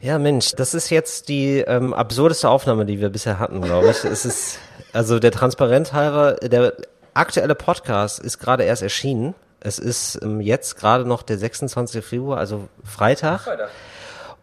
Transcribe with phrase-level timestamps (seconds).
[0.00, 4.04] Ja, Mensch, das ist jetzt die ähm, absurdeste Aufnahme, die wir bisher hatten, glaube ich.
[4.04, 4.60] es ist,
[4.92, 6.74] also der Transparenz halber, der
[7.14, 9.34] aktuelle Podcast ist gerade erst erschienen.
[9.58, 12.04] Es ist ähm, jetzt gerade noch der 26.
[12.04, 13.40] Februar, also Freitag.
[13.40, 13.70] Freitag.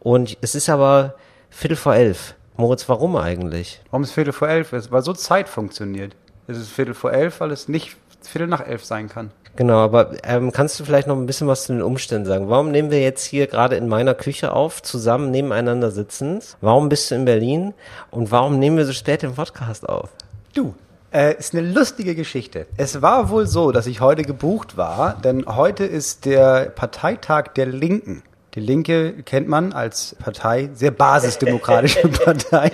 [0.02, 1.15] Und es ist aber
[1.50, 2.36] Viertel vor elf.
[2.58, 3.82] Moritz, warum eigentlich?
[3.92, 4.92] Warum es Viertel vor elf ist?
[4.92, 6.18] Weil so Zeit funktioniert.
[6.48, 7.96] Es ist Viertel vor elf, weil es nicht
[8.28, 9.32] Viertel nach elf sein kann.
[9.55, 12.50] Genau, aber ähm, kannst du vielleicht noch ein bisschen was zu den Umständen sagen?
[12.50, 16.58] Warum nehmen wir jetzt hier gerade in meiner Küche auf, zusammen nebeneinander sitzend?
[16.59, 17.73] Warum bist du in Berlin?
[18.12, 20.09] Und warum nehmen wir so spät den Podcast auf?
[20.54, 20.73] Du,
[21.13, 22.68] äh, ist eine lustige Geschichte.
[22.76, 27.68] Es war wohl so, dass ich heute gebucht war, denn heute ist der Parteitag der
[27.68, 28.23] Linken.
[28.55, 32.71] Die Linke kennt man als Partei, sehr basisdemokratische Partei.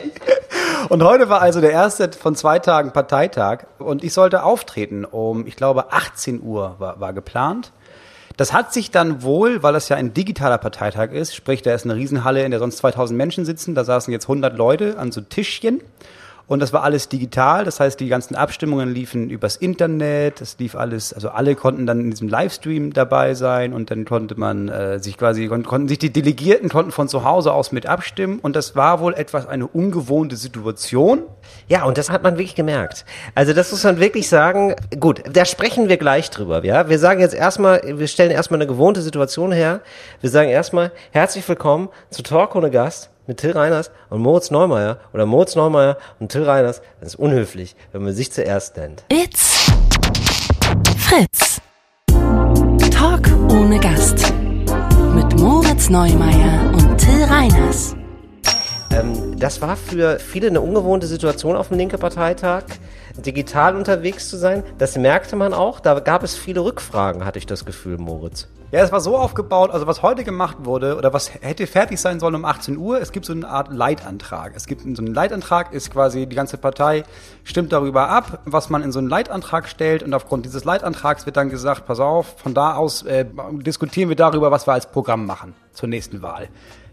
[0.89, 5.45] Und heute war also der erste von zwei Tagen Parteitag und ich sollte auftreten um,
[5.47, 7.71] ich glaube, 18 Uhr war, war geplant.
[8.37, 11.85] Das hat sich dann wohl, weil das ja ein digitaler Parteitag ist, sprich, da ist
[11.85, 15.21] eine Riesenhalle, in der sonst 2000 Menschen sitzen, da saßen jetzt 100 Leute an so
[15.21, 15.81] Tischchen
[16.47, 20.75] und das war alles digital, das heißt, die ganzen Abstimmungen liefen übers Internet, es lief
[20.75, 24.99] alles, also alle konnten dann in diesem Livestream dabei sein und dann konnte man äh,
[24.99, 28.55] sich quasi, kon konnten sich die Delegierten konnten von zu Hause aus mit abstimmen und
[28.55, 31.23] das war wohl etwas eine ungewohnte Situation.
[31.67, 33.05] Ja, und das hat man wirklich gemerkt.
[33.35, 36.89] Also das muss man wirklich sagen, gut, da sprechen wir gleich drüber, ja.
[36.89, 39.81] Wir sagen jetzt erstmal, wir stellen erstmal eine gewohnte Situation her.
[40.21, 44.97] Wir sagen erstmal, herzlich willkommen zu Talk ohne Gast mit Till Reiners und Moritz Neumeier
[45.13, 49.05] oder Moritz Neumeier und Till Reiners, das ist unhöflich, wenn man sich zuerst nennt.
[49.09, 49.71] It's
[50.97, 51.61] Fritz.
[52.91, 54.33] Talk ohne Gast.
[55.15, 57.95] Mit Moritz Neumeier und Till Reiners.
[58.91, 62.63] Ähm, das war für viele eine ungewohnte Situation auf dem linken Parteitag,
[63.17, 64.63] digital unterwegs zu sein.
[64.77, 65.79] Das merkte man auch.
[65.79, 68.47] Da gab es viele Rückfragen, hatte ich das Gefühl, Moritz.
[68.71, 72.21] Ja, es war so aufgebaut, also was heute gemacht wurde oder was hätte fertig sein
[72.21, 74.53] sollen um 18 Uhr, es gibt so eine Art Leitantrag.
[74.55, 77.03] Es gibt so einen Leitantrag, ist quasi die ganze Partei
[77.43, 81.35] stimmt darüber ab, was man in so einen Leitantrag stellt und aufgrund dieses Leitantrags wird
[81.35, 85.25] dann gesagt, pass auf, von da aus äh, diskutieren wir darüber, was wir als Programm
[85.25, 86.47] machen zur nächsten Wahl.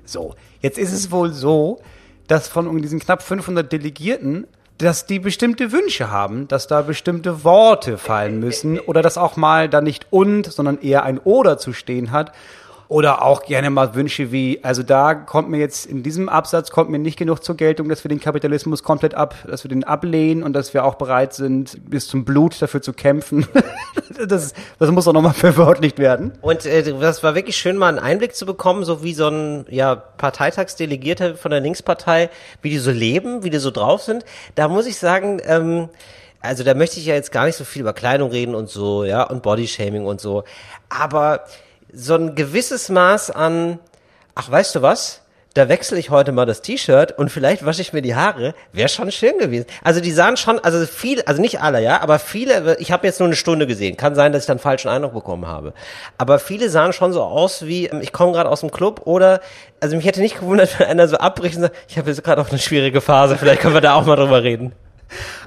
[0.04, 1.80] So, jetzt ist es wohl so,
[2.26, 7.98] dass von diesen knapp 500 Delegierten dass die bestimmte Wünsche haben, dass da bestimmte Worte
[7.98, 12.12] fallen müssen oder dass auch mal da nicht und, sondern eher ein oder zu stehen
[12.12, 12.32] hat.
[12.88, 16.88] Oder auch gerne mal Wünsche wie, also da kommt mir jetzt in diesem Absatz kommt
[16.88, 20.42] mir nicht genug zur Geltung, dass wir den Kapitalismus komplett ab, dass wir den ablehnen
[20.42, 23.46] und dass wir auch bereit sind, bis zum Blut dafür zu kämpfen.
[24.26, 26.32] das, das muss auch nochmal verwörtlicht werden.
[26.40, 29.66] Und äh, das war wirklich schön, mal einen Einblick zu bekommen, so wie so ein
[29.68, 32.30] ja, Parteitagsdelegierter von der Linkspartei,
[32.62, 34.24] wie die so leben, wie die so drauf sind.
[34.54, 35.90] Da muss ich sagen, ähm,
[36.40, 39.04] also da möchte ich ja jetzt gar nicht so viel über Kleidung reden und so,
[39.04, 40.44] ja, und Bodyshaming und so.
[40.88, 41.44] Aber
[41.92, 43.78] so ein gewisses Maß an,
[44.34, 45.22] ach weißt du was,
[45.54, 48.88] da wechsle ich heute mal das T-Shirt und vielleicht wasche ich mir die Haare, wäre
[48.88, 49.66] schon schön gewesen.
[49.82, 53.18] Also die sahen schon, also viele, also nicht alle, ja, aber viele, ich habe jetzt
[53.18, 55.72] nur eine Stunde gesehen, kann sein, dass ich dann falschen Eindruck bekommen habe.
[56.16, 59.40] Aber viele sahen schon so aus wie, ähm, ich komme gerade aus dem Club oder,
[59.80, 62.40] also mich hätte nicht gewundert, wenn einer so abbricht und sagt, ich habe jetzt gerade
[62.40, 64.72] auch eine schwierige Phase, vielleicht können wir da auch mal drüber reden.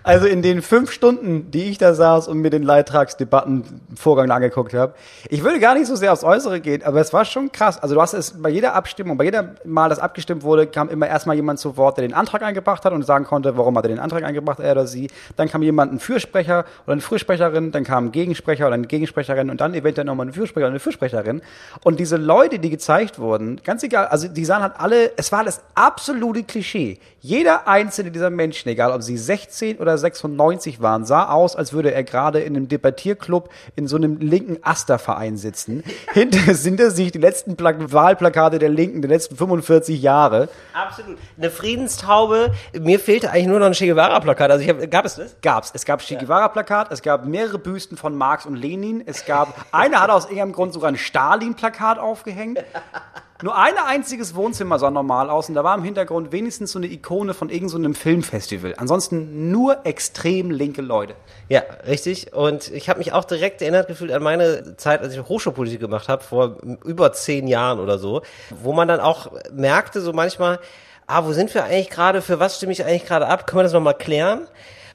[0.04, 4.94] Also in den fünf Stunden, die ich da saß und mir den Leittragsdebattenvorgang angeguckt habe,
[5.30, 7.78] ich würde gar nicht so sehr aufs Äußere gehen, aber es war schon krass.
[7.78, 11.08] Also du hast es bei jeder Abstimmung, bei jeder Mal, das abgestimmt wurde, kam immer
[11.08, 13.90] erstmal jemand zu Wort, der den Antrag eingebracht hat und sagen konnte, warum hat er
[13.90, 15.10] den Antrag eingebracht, er oder sie.
[15.36, 19.50] Dann kam jemand, ein Fürsprecher oder eine Fürsprecherin, dann kam ein Gegensprecher oder eine Gegensprecherin
[19.50, 21.42] und dann eventuell nochmal ein Fürsprecher oder eine Fürsprecherin.
[21.84, 25.44] Und diese Leute, die gezeigt wurden, ganz egal, also die sahen halt alle, es war
[25.44, 27.00] das absolute Klischee.
[27.24, 31.94] Jeder einzelne dieser Menschen, egal ob sie 16 oder 96 waren, sah aus, als würde
[31.94, 35.84] er gerade in einem Debattierclub in so einem linken Asterverein sitzen.
[36.14, 40.50] Hinter, hinter sich die letzten Pla Wahlplakate der Linken der letzten 45 Jahre.
[40.74, 41.20] Absolut.
[41.38, 42.54] Eine Friedenstaube.
[42.80, 44.52] Mir fehlte eigentlich nur noch ein Che Guevara-Plakat.
[44.52, 45.36] Also ich hab, gab es das?
[45.44, 45.72] Gab's.
[45.76, 50.02] Es gab Che Guevara-Plakat, es gab mehrere Büsten von Marx und Lenin, es gab, einer
[50.02, 52.64] hat aus irgendeinem Grund sogar ein Stalin-Plakat aufgehängt.
[53.44, 56.88] Nur ein einziges Wohnzimmer sah normal aus und da war im Hintergrund wenigstens so eine
[56.88, 58.76] Ikone von irgendeinem so Filmfestival.
[58.78, 61.16] Ansonsten nur extrem linke Leute.
[61.50, 62.34] Ja, richtig.
[62.34, 66.08] Und ich habe mich auch direkt erinnert gefühlt an meine Zeit, als ich Hochschulpolitik gemacht
[66.08, 68.22] habe, vor über zehn Jahren oder so,
[68.62, 70.60] wo man dann auch merkte, so manchmal,
[71.08, 73.64] ah, wo sind wir eigentlich gerade, für was stimme ich eigentlich gerade ab, können wir
[73.64, 74.48] das nochmal klären?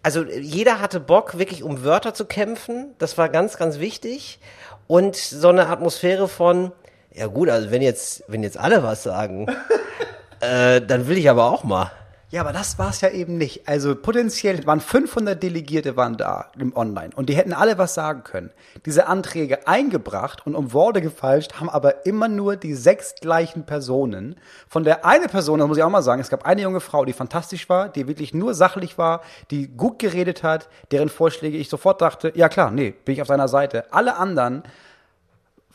[0.02, 2.94] Also jeder hatte Bock, wirklich um Wörter zu kämpfen.
[2.98, 4.38] Das war ganz, ganz wichtig.
[4.86, 6.70] Und so eine Atmosphäre von,
[7.16, 9.46] ja gut, also wenn jetzt, wenn jetzt alle was sagen,
[10.40, 11.90] äh, dann will ich aber auch mal.
[12.28, 13.68] Ja, aber das war es ja eben nicht.
[13.68, 18.24] Also potenziell waren 500 Delegierte waren da im Online und die hätten alle was sagen
[18.24, 18.50] können.
[18.84, 24.34] Diese Anträge eingebracht und um Worte gefalscht haben aber immer nur die sechs gleichen Personen.
[24.68, 27.04] Von der eine Person, das muss ich auch mal sagen, es gab eine junge Frau,
[27.04, 29.22] die fantastisch war, die wirklich nur sachlich war,
[29.52, 33.28] die gut geredet hat, deren Vorschläge ich sofort dachte, ja klar, nee, bin ich auf
[33.28, 33.84] seiner Seite.
[33.92, 34.64] Alle anderen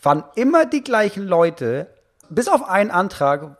[0.01, 1.87] waren immer die gleichen Leute,
[2.29, 3.57] bis auf einen Antrag,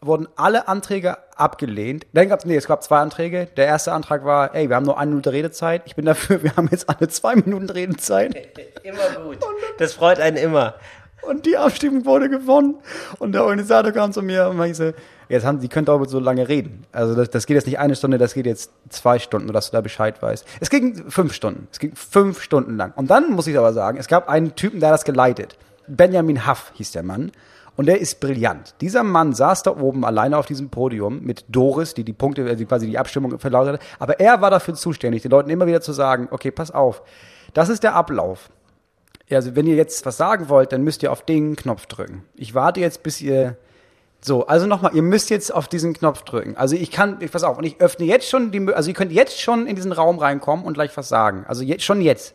[0.00, 2.06] wurden alle Anträge abgelehnt.
[2.12, 3.48] Dann gab es, nee, es gab zwei Anträge.
[3.56, 5.82] Der erste Antrag war, ey, wir haben nur eine Minute Redezeit.
[5.84, 8.34] Ich bin dafür, wir haben jetzt alle zwei Minuten Redezeit.
[8.82, 9.38] Immer gut.
[9.78, 10.74] Das freut einen immer.
[11.22, 12.76] Und die Abstimmung wurde gewonnen.
[13.18, 14.94] Und der Organisator kam zu mir und meinte,
[15.28, 16.86] jetzt haben, die können darüber so lange reden.
[16.92, 19.70] Also das, das geht jetzt nicht eine Stunde, das geht jetzt zwei Stunden, nur dass
[19.70, 20.46] du da Bescheid weißt.
[20.60, 21.68] Es ging fünf Stunden.
[21.70, 22.92] Es ging fünf Stunden lang.
[22.96, 25.58] Und dann muss ich aber sagen, es gab einen Typen, der hat das geleitet.
[25.86, 27.32] Benjamin Huff hieß der Mann.
[27.76, 28.74] Und der ist brillant.
[28.82, 32.64] Dieser Mann saß da oben alleine auf diesem Podium mit Doris, die die Punkte, also
[32.66, 33.80] quasi die Abstimmung verlautet hat.
[33.98, 37.02] Aber er war dafür zuständig, den Leuten immer wieder zu sagen, okay, pass auf,
[37.54, 38.50] das ist der Ablauf.
[39.30, 42.24] Also wenn ihr jetzt was sagen wollt, dann müsst ihr auf den Knopf drücken.
[42.34, 43.56] Ich warte jetzt, bis ihr
[44.20, 46.56] so, also nochmal, ihr müsst jetzt auf diesen Knopf drücken.
[46.56, 49.12] Also ich kann, ich pass auf, und ich öffne jetzt schon die, also ihr könnt
[49.12, 51.44] jetzt schon in diesen Raum reinkommen und gleich was sagen.
[51.48, 52.34] Also jetzt, schon jetzt.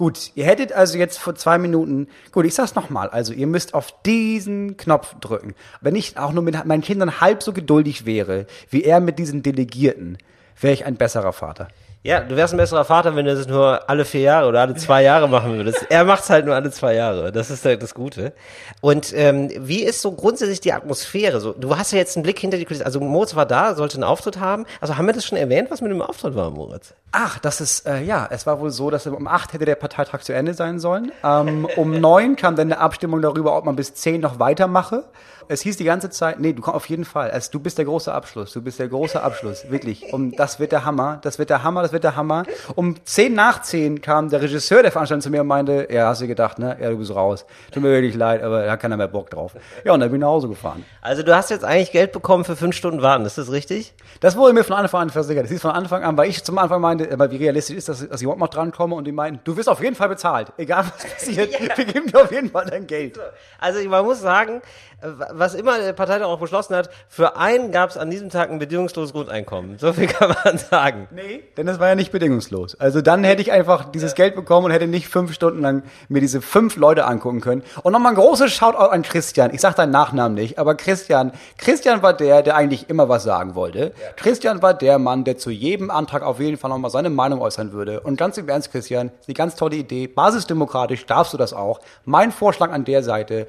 [0.00, 3.74] Gut, ihr hättet also jetzt vor zwei Minuten, gut, ich sag's nochmal, also ihr müsst
[3.74, 5.54] auf diesen Knopf drücken.
[5.82, 9.42] Wenn ich auch nur mit meinen Kindern halb so geduldig wäre, wie er mit diesen
[9.42, 10.16] Delegierten,
[10.58, 11.68] wäre ich ein besserer Vater.
[12.02, 14.74] Ja, du wärst ein besserer Vater, wenn du das nur alle vier Jahre oder alle
[14.74, 15.84] zwei Jahre machen würdest.
[15.90, 17.30] Er macht's halt nur alle zwei Jahre.
[17.30, 18.32] Das ist halt das Gute.
[18.80, 21.40] Und ähm, wie ist so grundsätzlich die Atmosphäre?
[21.40, 22.86] So, du hast ja jetzt einen Blick hinter die Kulissen.
[22.86, 24.64] Also Moritz war da, sollte einen Auftritt haben.
[24.80, 26.94] Also haben wir das schon erwähnt, was mit dem Auftritt war, Moritz?
[27.12, 30.22] Ach, das ist, äh, ja, es war wohl so, dass um acht hätte der Parteitag
[30.22, 31.12] zu Ende sein sollen.
[31.22, 35.04] Ähm, um neun kam dann eine Abstimmung darüber, ob man bis zehn noch weitermache.
[35.50, 37.30] Es hieß die ganze Zeit, nee, du kommst auf jeden Fall.
[37.32, 38.52] Also, du bist der große Abschluss.
[38.52, 39.68] Du bist der große Abschluss.
[39.68, 40.12] Wirklich.
[40.12, 41.18] Um, das wird der Hammer.
[41.22, 41.82] Das wird der Hammer.
[41.82, 42.44] Das wird der Hammer.
[42.76, 46.20] Um zehn nach zehn kam der Regisseur der Veranstaltung zu mir und meinte, ja, hast
[46.22, 46.76] du gedacht, ne?
[46.80, 47.44] Ja, du bist raus.
[47.72, 49.54] Tut mir wirklich leid, aber da hat keiner mehr Bock drauf.
[49.84, 50.84] Ja, und dann bin ich nach Hause gefahren.
[51.02, 53.24] Also du hast jetzt eigentlich Geld bekommen für fünf Stunden Warten.
[53.26, 53.92] Ist das richtig?
[54.20, 55.44] Das wurde mir von Anfang an versichert.
[55.44, 58.06] Das hieß von Anfang an, weil ich zum Anfang meinte, aber wie realistisch ist das,
[58.08, 60.52] dass ich überhaupt noch drankomme und die meinten, du wirst auf jeden Fall bezahlt.
[60.58, 61.76] Egal was passiert, Ja.
[61.76, 63.18] wir geben dir auf jeden Fall dein Geld.
[63.58, 67.90] Also man muss sagen, äh, was immer der Parteitag auch beschlossen hat, für einen gab
[67.90, 69.78] es an diesem Tag ein bedingungsloses Grundeinkommen.
[69.78, 71.08] So viel kann man sagen.
[71.10, 72.74] Nee, denn das war ja nicht bedingungslos.
[72.78, 76.20] Also dann hätte ich einfach dieses Geld bekommen und hätte nicht fünf Stunden lang mir
[76.20, 77.62] diese fünf Leute angucken können.
[77.82, 79.54] Und nochmal ein großes Shoutout an Christian.
[79.54, 81.32] Ich sag deinen Nachnamen nicht, aber Christian.
[81.56, 83.92] Christian war der, der eigentlich immer was sagen wollte.
[84.16, 87.72] Christian war der Mann, der zu jedem Antrag auf jeden Fall nochmal seine Meinung äußern
[87.72, 88.00] würde.
[88.00, 90.06] Und ganz im Ernst, Christian, ist eine ganz tolle Idee.
[90.08, 91.80] Basisdemokratisch darfst du das auch.
[92.04, 93.46] Mein Vorschlag an der Seite,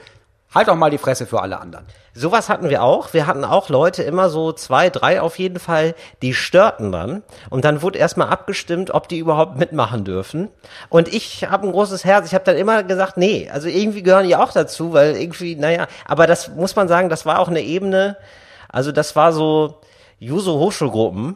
[0.53, 1.85] halt doch mal die Fresse für alle anderen.
[2.13, 3.13] Sowas hatten wir auch.
[3.13, 7.23] Wir hatten auch Leute, immer so zwei, drei auf jeden Fall, die störten dann.
[7.49, 10.49] Und dann wurde erstmal abgestimmt, ob die überhaupt mitmachen dürfen.
[10.89, 12.27] Und ich habe ein großes Herz.
[12.27, 15.87] Ich habe dann immer gesagt, nee, also irgendwie gehören die auch dazu, weil irgendwie, naja,
[16.05, 18.17] aber das muss man sagen, das war auch eine Ebene,
[18.67, 19.79] also das war so
[20.19, 21.35] Juso Hochschulgruppen.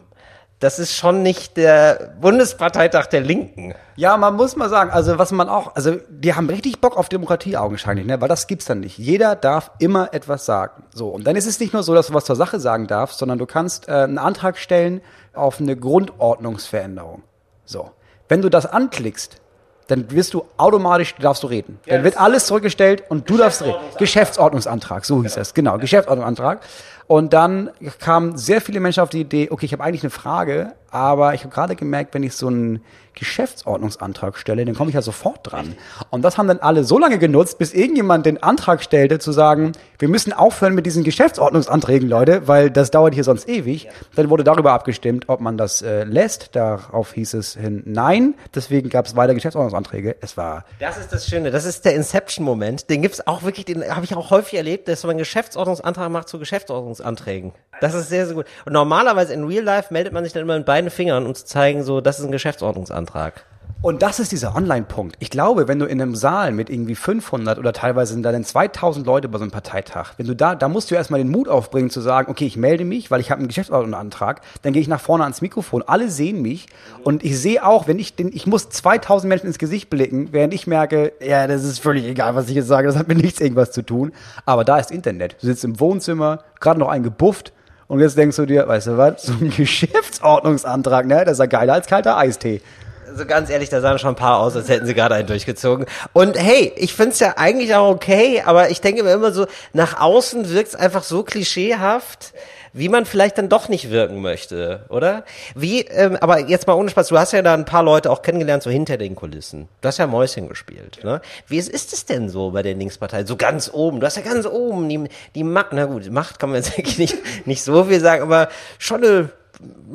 [0.65, 3.75] Das ist schon nicht der Bundesparteitag der Linken.
[3.97, 7.07] Ja, man muss mal sagen, also was man auch, also die haben richtig Bock auf
[7.07, 8.19] Demokratie augenscheinlich, ne?
[8.19, 8.97] weil das gibt's dann nicht.
[8.97, 10.81] Jeder darf immer etwas sagen.
[10.91, 13.19] So und dann ist es nicht nur so, dass du was zur Sache sagen darfst,
[13.19, 15.01] sondern du kannst äh, einen Antrag stellen
[15.35, 17.21] auf eine Grundordnungsveränderung.
[17.63, 17.91] So,
[18.27, 19.39] wenn du das anklickst,
[19.85, 21.79] dann wirst du automatisch darfst du reden.
[21.85, 23.77] Dann wird alles zurückgestellt und du darfst reden.
[24.00, 26.62] Geschäftsordnungsantrag, so hieß es, genau, Geschäftsordnungsantrag.
[27.07, 27.69] Und dann
[27.99, 31.43] kamen sehr viele Menschen auf die Idee, okay, ich habe eigentlich eine Frage, aber ich
[31.43, 32.81] habe gerade gemerkt, wenn ich so einen
[33.15, 35.75] Geschäftsordnungsantrag stelle, dann komme ich ja sofort dran.
[36.09, 39.73] Und das haben dann alle so lange genutzt, bis irgendjemand den Antrag stellte, zu sagen,
[39.99, 43.89] wir müssen aufhören mit diesen Geschäftsordnungsanträgen, Leute, weil das dauert hier sonst ewig.
[44.15, 46.55] Dann wurde darüber abgestimmt, ob man das äh, lässt.
[46.55, 48.35] Darauf hieß es hin Nein.
[48.53, 50.15] Deswegen gab es weiter Geschäftsordnungsanträge.
[50.21, 52.89] Es war Das ist das Schöne, das ist der Inception-Moment.
[52.89, 56.29] Den gibt's auch wirklich, den habe ich auch häufig erlebt, dass man einen Geschäftsordnungsantrag macht
[56.29, 57.53] zu Geschäftsordnungsanträgen.
[57.81, 58.45] Das ist sehr, sehr gut.
[58.65, 61.46] Und normalerweise in Real Life meldet man sich dann immer mit beiden Fingern, um zu
[61.46, 63.46] zeigen, so, das ist ein Geschäftsordnungsantrag.
[63.82, 65.15] Und das ist dieser Online-Punkt.
[65.20, 68.44] Ich glaube, wenn du in einem Saal mit irgendwie 500 oder teilweise sind da dann
[68.44, 71.48] 2000 Leute bei so einem Parteitag, wenn du da, da musst du erstmal den Mut
[71.48, 74.88] aufbringen zu sagen, okay, ich melde mich, weil ich habe einen Geschäftsordnungsantrag, dann gehe ich
[74.88, 76.65] nach vorne ans Mikrofon, alle sehen mich
[77.04, 80.56] und ich sehe auch, wenn ich den, ich muss 2000 Menschen ins Gesicht blicken, während
[80.56, 83.39] ich merke, ja, das ist völlig egal, was ich jetzt sage, das hat mit nichts
[83.39, 84.13] irgendwas zu tun.
[84.48, 85.36] Aber da ist Internet.
[85.42, 87.54] Du sitzt im Wohnzimmer, gerade noch eingebufft
[87.88, 91.46] und jetzt denkst du dir, weißt du was, so ein Geschäftsordnungsantrag, ne, das ist ja
[91.46, 92.62] geiler als kalter Eistee.
[93.08, 95.86] Also ganz ehrlich, da sahen schon ein paar aus, als hätten sie gerade einen durchgezogen.
[96.12, 100.01] Und hey, ich find's ja eigentlich auch okay, aber ich denke mir immer so, nach
[100.01, 102.34] außen wirkt's einfach so klischeehaft,
[102.75, 105.24] wie man vielleicht dann doch nicht wirken möchte, oder?
[105.55, 108.22] Wie, ähm, aber jetzt mal ohne Spaß, du hast ja da ein paar Leute auch
[108.22, 109.70] kennengelernt, so hinter den Kulissen.
[109.79, 111.22] Du hast ja Mäuschen gespielt, ne?
[111.48, 113.24] Wie ist, ist es denn so bei der Linkspartei?
[113.24, 116.50] So ganz oben, du hast ja ganz oben die, die Macht, na gut, Macht kann
[116.50, 119.29] man jetzt eigentlich nicht, nicht so viel sagen, aber schon eine,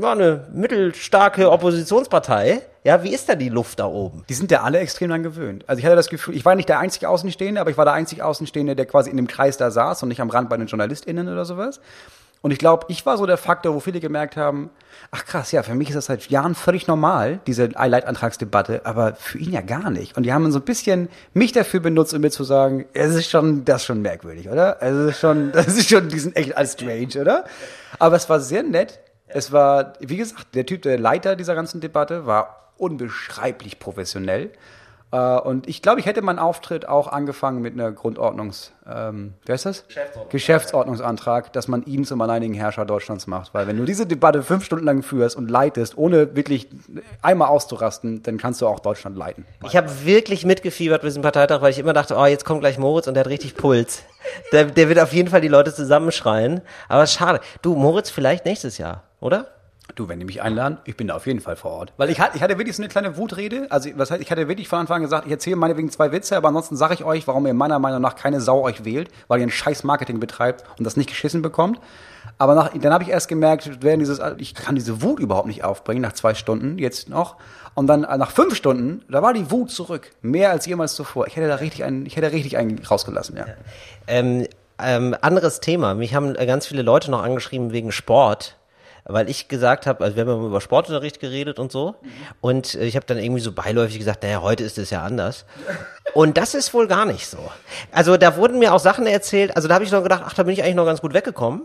[0.01, 2.63] ja, eine mittelstarke Oppositionspartei.
[2.83, 4.25] Ja, wie ist da die Luft da oben?
[4.31, 5.65] Die sind ja alle extrem dran gewöhnt.
[5.67, 7.93] Also ich hatte das Gefühl, ich war nicht der einzige Außenstehende, aber ich war der
[7.93, 10.67] einzige Außenstehende, der quasi in dem Kreis da saß und nicht am Rand bei den
[10.67, 11.79] JournalistInnen oder sowas.
[12.43, 14.71] Und ich glaube, ich war so der Faktor, wo viele gemerkt haben,
[15.11, 19.39] ach krass, ja, für mich ist das seit Jahren völlig normal, diese Leitantragsdebatte, aber für
[19.39, 20.17] ihn ja gar nicht.
[20.17, 23.31] Und die haben so ein bisschen mich dafür benutzt, um mir zu sagen, es ist
[23.31, 24.79] schon, das ist schon merkwürdig, oder?
[24.81, 27.45] Es ist schon, das ist schon, die sind echt als strange, oder?
[27.99, 29.01] Aber es war sehr nett.
[29.27, 34.51] Es war, wie gesagt, der Typ, der Leiter dieser ganzen Debatte, war unbeschreiblich professionell.
[35.13, 39.53] Äh, und ich glaube, ich hätte meinen Auftritt auch angefangen mit einer Grundordnungs, ähm, wie
[39.53, 39.87] heißt das?
[39.87, 40.31] Geschäftsordnung.
[40.31, 43.53] Geschäftsordnungsantrag, dass man ihn zum alleinigen Herrscher Deutschlands macht.
[43.53, 46.69] Weil wenn du diese Debatte fünf Stunden lang führst und leitest, ohne wirklich
[47.23, 49.47] einmal auszurasten, dann kannst du auch Deutschland leiten.
[49.65, 52.79] Ich habe wirklich mitgefiebert mit diesem Parteitag, weil ich immer dachte, oh, jetzt kommt gleich
[52.79, 54.03] Moritz und der hat richtig Puls.
[54.53, 56.61] Der, der wird auf jeden Fall die Leute zusammenschreien.
[56.89, 57.41] Aber schade.
[57.63, 59.49] Du, Moritz, vielleicht nächstes Jahr, oder?
[60.01, 61.93] Du, wenn die mich einladen, ich bin da auf jeden Fall vor Ort.
[61.99, 63.67] Weil ich hatte, ich hatte wirklich so eine kleine Wutrede.
[63.69, 66.39] Also, was heißt, ich hatte wirklich von Anfang an gesagt, ich erzähle meinetwegen zwei Witze,
[66.39, 69.41] aber ansonsten sage ich euch, warum ihr meiner Meinung nach keine Sau euch wählt, weil
[69.41, 71.81] ihr ein scheiß Marketing betreibt und das nicht geschissen bekommt.
[72.39, 75.65] Aber nach, dann habe ich erst gemerkt, während dieses, ich kann diese Wut überhaupt nicht
[75.65, 77.37] aufbringen, nach zwei Stunden, jetzt noch.
[77.75, 80.13] Und dann äh, nach fünf Stunden, da war die Wut zurück.
[80.23, 81.27] Mehr als jemals zuvor.
[81.27, 83.45] Ich hätte da richtig einen, ich hätte richtig einen rausgelassen, ja.
[84.07, 84.47] Ähm,
[84.83, 85.93] ähm, anderes Thema.
[85.93, 88.57] Mich haben äh, ganz viele Leute noch angeschrieben wegen Sport.
[89.05, 91.95] Weil ich gesagt habe, also wir haben über Sportunterricht geredet und so.
[92.41, 95.45] Und äh, ich habe dann irgendwie so beiläufig gesagt, naja, heute ist es ja anders.
[96.15, 97.39] Und das ist wohl gar nicht so.
[97.93, 100.43] Also da wurden mir auch Sachen erzählt, also da habe ich noch gedacht, ach, da
[100.43, 101.63] bin ich eigentlich noch ganz gut weggekommen.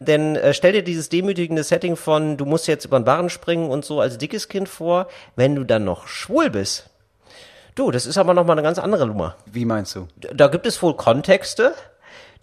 [0.00, 3.70] Denn äh, stell dir dieses demütigende Setting von, du musst jetzt über den Barren springen
[3.70, 6.90] und so als dickes Kind vor, wenn du dann noch schwul bist.
[7.74, 9.36] Du, das ist aber nochmal eine ganz andere Nummer.
[9.44, 10.08] Wie meinst du?
[10.16, 11.74] Da gibt es wohl Kontexte,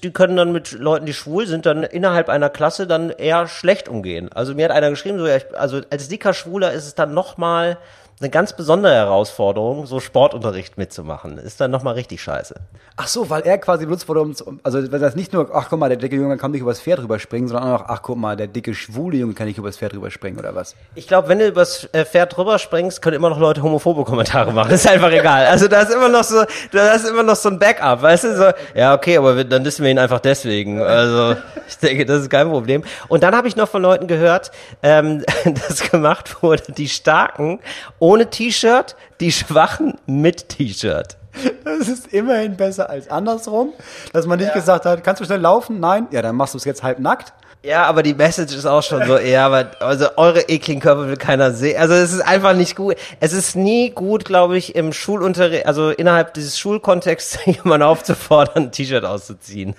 [0.03, 3.87] die können dann mit Leuten, die schwul sind, dann innerhalb einer Klasse dann eher schlecht
[3.87, 4.29] umgehen.
[4.33, 7.13] Also mir hat einer geschrieben, so ja, ich, also als dicker Schwuler ist es dann
[7.13, 7.77] nochmal
[8.19, 11.37] eine ganz besondere Herausforderung, so Sportunterricht mitzumachen.
[11.37, 12.55] Ist dann nochmal richtig scheiße.
[12.95, 15.79] Ach so, weil er quasi benutzt wurde, um, also weil das nicht nur, ach guck
[15.79, 18.47] mal, der dicke Junge kann nicht übers Pferd rüberspringen, sondern auch, ach guck mal, der
[18.47, 20.75] dicke schwule Junge kann nicht übers Pferd rüberspringen oder was?
[20.93, 24.53] Ich glaube, wenn du übers äh, Pferd drüber springst, können immer noch Leute homophobe Kommentare
[24.53, 24.69] machen.
[24.69, 25.47] Das ist einfach egal.
[25.47, 28.37] Also da ist immer noch so, da ist immer noch so ein Backup, weißt du?
[28.37, 30.79] So, ja, okay, aber wir, dann wissen wir ihn einfach deswegen.
[30.81, 31.35] Also
[31.67, 32.83] ich denke, das ist kein Problem.
[33.07, 34.51] Und dann habe ich noch von Leuten gehört,
[34.83, 37.59] ähm, dass gemacht wurde, die Starken
[38.03, 41.15] ohne T-Shirt, die Schwachen mit T-Shirt.
[41.63, 43.71] Das ist immerhin besser als andersrum,
[44.11, 45.79] dass man nicht gesagt hat, kannst du schnell laufen?
[45.79, 46.07] Nein?
[46.11, 47.31] Ja, dann machst du es jetzt halb nackt.
[47.63, 51.15] Ja, aber die Message ist auch schon so, ja, aber also eure ekligen Körper will
[51.15, 51.79] keiner sehen.
[51.79, 52.97] Also es ist einfach nicht gut.
[53.21, 58.71] Es ist nie gut, glaube ich, im Schulunterricht, also innerhalb dieses Schulkontexts jemanden aufzufordern, ein
[58.73, 59.75] T-Shirt auszuziehen.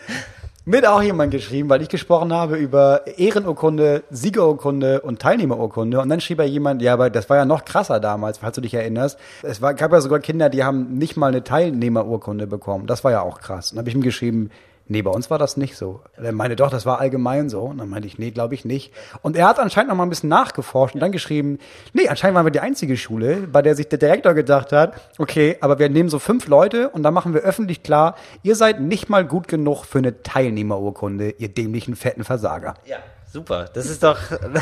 [0.66, 6.00] Mit auch jemand geschrieben, weil ich gesprochen habe über Ehrenurkunde, Siegerurkunde und Teilnehmerurkunde.
[6.00, 8.62] Und dann schrieb er jemand, ja, aber das war ja noch krasser damals, falls du
[8.62, 9.18] dich erinnerst.
[9.42, 12.86] Es war, gab ja sogar Kinder, die haben nicht mal eine Teilnehmerurkunde bekommen.
[12.86, 13.72] Das war ja auch krass.
[13.72, 14.50] Und dann habe ich ihm geschrieben,
[14.86, 16.00] nee, bei uns war das nicht so.
[16.16, 17.62] Er meinte, doch, das war allgemein so.
[17.62, 18.92] Und dann meinte ich, nee, glaube ich nicht.
[19.22, 21.58] Und er hat anscheinend noch mal ein bisschen nachgeforscht und dann geschrieben,
[21.92, 25.56] nee, anscheinend waren wir die einzige Schule, bei der sich der Direktor gedacht hat, okay,
[25.60, 29.08] aber wir nehmen so fünf Leute und dann machen wir öffentlich klar, ihr seid nicht
[29.08, 32.74] mal gut genug für eine Teilnehmerurkunde, ihr dämlichen, fetten Versager.
[32.84, 32.96] Ja.
[33.32, 34.16] Super, das ist doch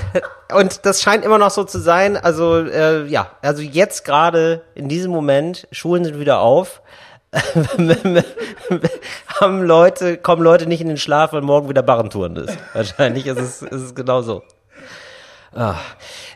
[0.54, 2.16] und das scheint immer noch so zu sein.
[2.16, 6.80] Also äh, ja, also jetzt gerade in diesem Moment Schulen sind wieder auf,
[9.42, 12.56] haben Leute kommen Leute nicht in den Schlaf, weil morgen wieder Barrentouren ist.
[12.72, 14.42] Wahrscheinlich ist es ist es genau so.
[15.54, 15.76] Ah.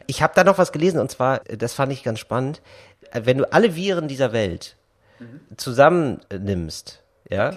[0.07, 2.61] Ich habe da noch was gelesen und zwar, das fand ich ganz spannend.
[3.13, 4.77] Wenn du alle Viren dieser Welt
[5.57, 7.53] zusammennimmst, ja,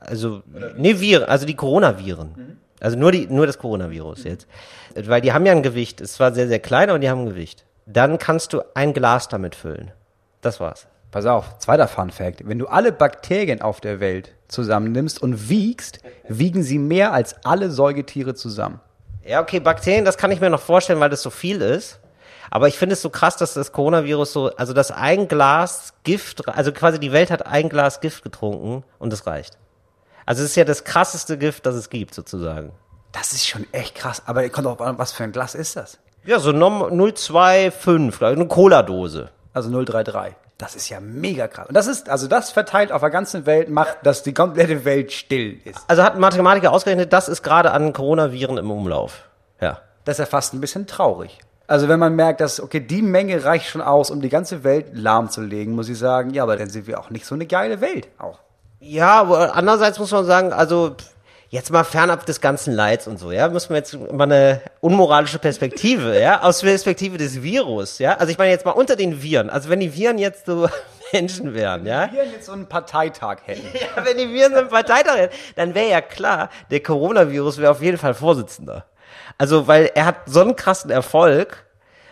[0.00, 0.42] also
[0.76, 4.46] nee Viren, also die Coronaviren, also nur die nur das Coronavirus jetzt,
[4.94, 6.00] weil die haben ja ein Gewicht.
[6.00, 7.64] Es war sehr sehr klein, aber die haben ein Gewicht.
[7.86, 9.92] Dann kannst du ein Glas damit füllen.
[10.42, 10.86] Das war's.
[11.10, 12.46] Pass auf, zweiter Fun Fact.
[12.46, 17.70] Wenn du alle Bakterien auf der Welt zusammennimmst und wiegst, wiegen sie mehr als alle
[17.70, 18.80] Säugetiere zusammen.
[19.24, 22.00] Ja, okay, Bakterien, das kann ich mir noch vorstellen, weil das so viel ist.
[22.50, 26.48] Aber ich finde es so krass, dass das Coronavirus so, also dass ein Glas Gift,
[26.48, 29.56] also quasi die Welt hat ein Glas Gift getrunken und das reicht.
[30.26, 32.72] Also es ist ja das krasseste Gift, das es gibt, sozusagen.
[33.12, 34.22] Das ist schon echt krass.
[34.26, 35.98] Aber ihr kommt auch an, was für ein Glas ist das?
[36.24, 39.30] Ja, so nom- 025, glaub ich, eine Cola-Dose.
[39.52, 40.34] Also 033.
[40.60, 41.68] Das ist ja mega krass.
[41.68, 45.10] Und das ist, also das verteilt auf der ganzen Welt, macht, dass die komplette Welt
[45.10, 45.80] still ist.
[45.88, 49.28] Also hat ein Mathematiker ausgerechnet, das ist gerade an Coronaviren im Umlauf.
[49.60, 49.80] Ja.
[50.04, 51.38] Das ist ja fast ein bisschen traurig.
[51.66, 54.88] Also wenn man merkt, dass, okay, die Menge reicht schon aus, um die ganze Welt
[54.92, 58.08] lahmzulegen, muss ich sagen, ja, aber dann sind wir auch nicht so eine geile Welt
[58.18, 58.38] auch.
[58.80, 60.96] Ja, aber andererseits muss man sagen, also
[61.50, 65.38] jetzt mal fernab des ganzen Leids und so, ja, müssen wir jetzt mal eine unmoralische
[65.38, 68.14] Perspektive, ja, aus Perspektive des Virus, ja.
[68.14, 70.68] Also ich meine jetzt mal unter den Viren, also wenn die Viren jetzt so
[71.12, 72.10] Menschen wären, ja.
[72.12, 73.66] Wir jetzt so einen Parteitag hätten.
[73.80, 77.72] Ja, wenn die Viren so einen Parteitag hätten, dann wäre ja klar, der Coronavirus wäre
[77.72, 78.86] auf jeden Fall Vorsitzender.
[79.36, 81.64] Also, weil er hat so einen krassen Erfolg,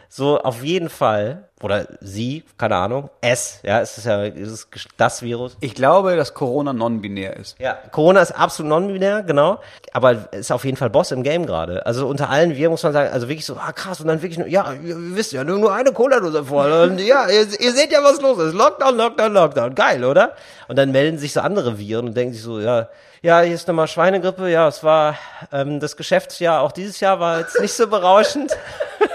[0.08, 4.68] so auf jeden Fall, oder sie, keine Ahnung, es, ja, es ist ja es ist
[4.96, 5.56] das Virus.
[5.60, 7.58] Ich glaube, dass Corona non-binär ist.
[7.58, 9.60] Ja, Corona ist absolut non-binär, genau,
[9.92, 11.84] aber ist auf jeden Fall Boss im Game gerade.
[11.84, 14.38] Also unter allen Viren muss man sagen, also wirklich so, ah krass, und dann wirklich,
[14.38, 17.92] nur, ja, ihr wisst ja, nur, nur eine Cola-Dose voll und ja, ihr, ihr seht
[17.92, 18.54] ja, was los ist.
[18.54, 20.32] Lockdown, Lockdown, Lockdown, geil, oder?
[20.68, 22.88] Und dann melden sich so andere Viren und denken sich so, ja,
[23.20, 25.16] ja, hier ist nochmal Schweinegrippe, ja, es war,
[25.52, 28.56] ähm, das Geschäftsjahr auch dieses Jahr war jetzt nicht so berauschend.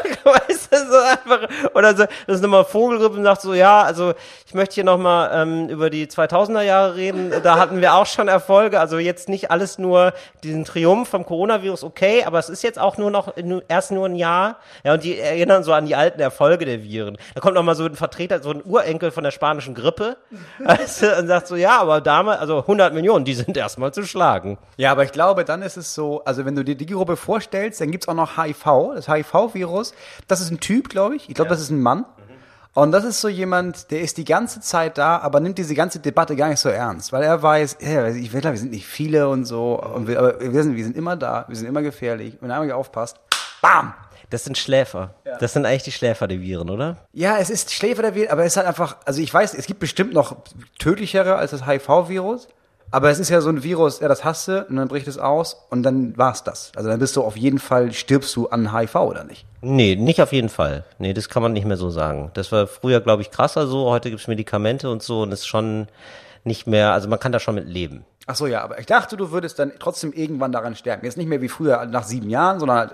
[0.90, 4.14] so einfach, oder so, das ist nochmal Vogelgrippe und sagt so, ja, also
[4.46, 8.28] ich möchte hier nochmal ähm, über die 2000er Jahre reden, da hatten wir auch schon
[8.28, 10.14] Erfolge, also jetzt nicht alles nur
[10.44, 13.34] diesen Triumph vom Coronavirus, okay, aber es ist jetzt auch nur noch,
[13.68, 17.18] erst nur ein Jahr, ja, und die erinnern so an die alten Erfolge der Viren.
[17.36, 20.18] Da kommt nochmal so ein Vertreter, so ein Urenkel von der spanischen Grippe,
[20.60, 24.58] weißt und sagt so, ja, aber damals, also 100 Millionen, die sind erstmal zu schlagen.
[24.78, 27.82] Ja, aber ich glaube, dann ist es so, also wenn du dir die Gruppe vorstellst,
[27.82, 29.94] dann gibt's auch noch HIV, das HIV-Virus.
[30.28, 31.28] Das ist ein Typ, glaube ich.
[31.30, 32.06] Ich glaube, das ist ein Mann.
[32.74, 36.00] Und das ist so jemand, der ist die ganze Zeit da, aber nimmt diese ganze
[36.00, 39.30] Debatte gar nicht so ernst, weil er weiß, ja, ich will, wir sind nicht viele
[39.30, 42.38] und so, und wir, aber wir sind, wir sind immer da, wir sind immer gefährlich.
[42.42, 43.20] Wenn einmal aufpasst,
[43.62, 43.94] bam!
[44.32, 45.14] Das sind Schläfer.
[45.40, 46.98] Das sind eigentlich die Schläfer, die Viren, oder?
[47.12, 49.68] Ja, es ist Schläfer der Viren, aber es ist halt einfach, also ich weiß, es
[49.68, 50.38] gibt bestimmt noch
[50.80, 52.48] tödlichere als das HIV-Virus,
[52.94, 55.18] aber es ist ja so ein Virus, ja, das hast du und dann bricht es
[55.18, 56.72] aus und dann war's das.
[56.76, 59.48] Also dann bist du auf jeden Fall, stirbst du an HIV oder nicht?
[59.62, 60.84] Nee, nicht auf jeden Fall.
[61.00, 62.30] Nee, das kann man nicht mehr so sagen.
[62.36, 63.90] Das war früher, glaube ich, krasser so.
[63.90, 65.88] Heute gibt's Medikamente und so und ist schon
[66.44, 68.06] nicht mehr, also man kann da schon mit leben.
[68.28, 71.04] Ach so, ja, aber ich dachte, du würdest dann trotzdem irgendwann daran sterben.
[71.04, 72.92] Jetzt nicht mehr wie früher nach sieben Jahren, sondern halt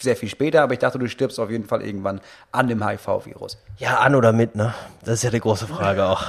[0.00, 3.58] sehr viel später, aber ich dachte, du stirbst auf jeden Fall irgendwann an dem HIV-Virus.
[3.76, 4.72] Ja, an oder mit, ne?
[5.04, 6.24] Das ist ja die große Frage auch.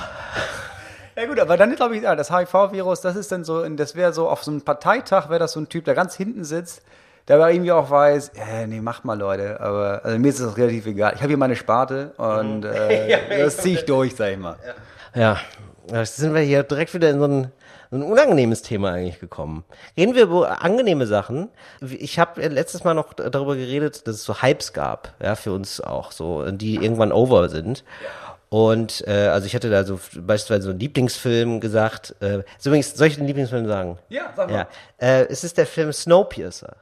[1.17, 4.13] Ja gut, aber dann glaube ich, ja, das HIV-Virus, das ist dann so, das wäre
[4.13, 6.84] so auf so einem Parteitag, wäre das so ein Typ, der ganz hinten sitzt,
[7.27, 10.56] der aber irgendwie auch weiß, äh, nee, macht mal Leute, aber also mir ist das
[10.58, 11.13] relativ egal.
[11.15, 14.58] Ich habe hier meine Sparte und äh, das ziehe ich durch, sag ich mal.
[15.15, 15.38] Ja,
[15.91, 17.51] jetzt sind wir hier direkt wieder in so ein,
[17.89, 19.63] ein unangenehmes Thema eigentlich gekommen.
[19.97, 21.49] Reden wir über angenehme Sachen.
[21.82, 25.82] Ich habe letztes Mal noch darüber geredet, dass es so Hypes gab, ja, für uns
[25.82, 27.84] auch, so, die irgendwann over sind.
[28.50, 32.16] Und äh, also ich hatte da so beispielsweise so einen Lieblingsfilm gesagt.
[32.22, 33.98] Äh, so übrigens, soll ich den Lieblingsfilm sagen?
[34.10, 34.56] Ja, sag mal.
[34.56, 34.68] Ja.
[35.06, 36.78] Äh, es ist der Film Snowpiercer.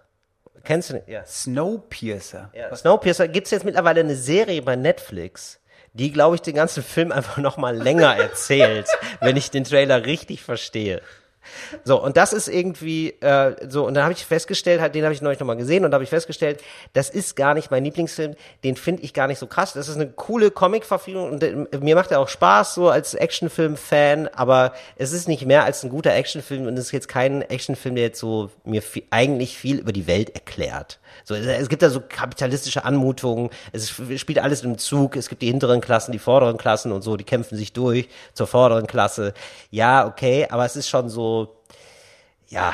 [0.64, 1.04] Kennst du den?
[1.08, 1.26] Ja.
[1.26, 2.52] Snowpiercer.
[2.54, 2.76] Ja.
[2.76, 5.60] Snowpiercer gibt's jetzt mittlerweile eine Serie bei Netflix,
[5.94, 8.88] die, glaube ich, den ganzen Film einfach noch mal länger erzählt,
[9.22, 11.02] wenn ich den Trailer richtig verstehe.
[11.84, 15.14] So, und das ist irgendwie äh, so, und dann habe ich festgestellt, halt, den habe
[15.14, 16.62] ich neulich nochmal gesehen und da habe ich festgestellt,
[16.94, 19.74] das ist gar nicht mein Lieblingsfilm, den finde ich gar nicht so krass.
[19.74, 24.30] Das ist eine coole Comic-Verfilmung und äh, mir macht er auch Spaß, so als Actionfilm-Fan,
[24.30, 27.96] aber es ist nicht mehr als ein guter Actionfilm und es ist jetzt kein Actionfilm,
[27.96, 31.00] der jetzt so mir viel, eigentlich viel über die Welt erklärt.
[31.24, 35.48] So, es- gibt da so kapitalistische Anmutungen, es spielt alles im Zug, es gibt die
[35.48, 39.34] hinteren Klassen, die vorderen Klassen und so, die kämpfen sich durch zur vorderen Klasse.
[39.72, 41.56] Ja, okay, aber es ist schon so,
[42.48, 42.74] ja,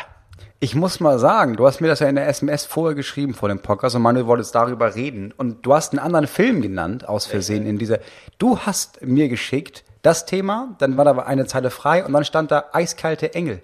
[0.64, 3.50] Ich muss mal sagen, du hast mir das ja in der SMS vorher geschrieben vor
[3.50, 5.34] dem Podcast und du wolltest darüber reden.
[5.36, 7.98] Und du hast einen anderen Film genannt, aus Versehen in dieser.
[8.38, 12.52] Du hast mir geschickt das Thema, dann war da eine Zeile frei und dann stand
[12.52, 13.64] da eiskalte Engel.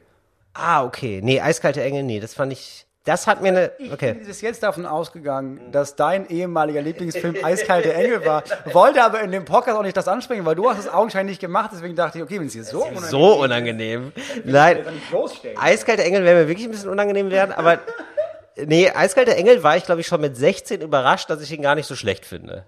[0.55, 4.13] ah, okay, nee, eiskalte Engel, nee, das fand ich, das hat mir eine, Ich okay.
[4.13, 8.43] bin bis jetzt davon ausgegangen, dass dein ehemaliger Lieblingsfilm Eiskalte Engel war.
[8.73, 11.41] Wollte aber in dem Podcast auch nicht das ansprechen, weil du hast es augenscheinlich nicht
[11.41, 11.69] gemacht.
[11.73, 14.11] Deswegen dachte ich, okay, wenn es hier so unangenehm So unangenehm.
[14.43, 15.57] Nein, nicht bloßstellen.
[15.57, 17.79] eiskalte Engel wäre mir wirklich ein bisschen unangenehm werden, aber
[18.57, 21.75] nee, eiskalte Engel war ich, glaube ich, schon mit 16 überrascht, dass ich ihn gar
[21.75, 22.65] nicht so schlecht finde.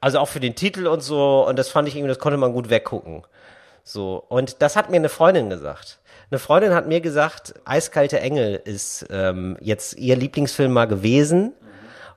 [0.00, 2.52] Also auch für den Titel und so, und das fand ich irgendwie, das konnte man
[2.52, 3.22] gut weggucken.
[3.84, 5.98] So, und das hat mir eine Freundin gesagt.
[6.30, 11.52] Eine Freundin hat mir gesagt, Eiskalte Engel ist ähm, jetzt ihr Lieblingsfilm mal gewesen.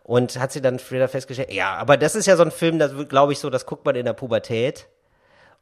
[0.03, 2.91] Und hat sie dann wieder festgestellt, ja, aber das ist ja so ein Film, das
[3.09, 4.87] glaube ich so, das guckt man in der Pubertät.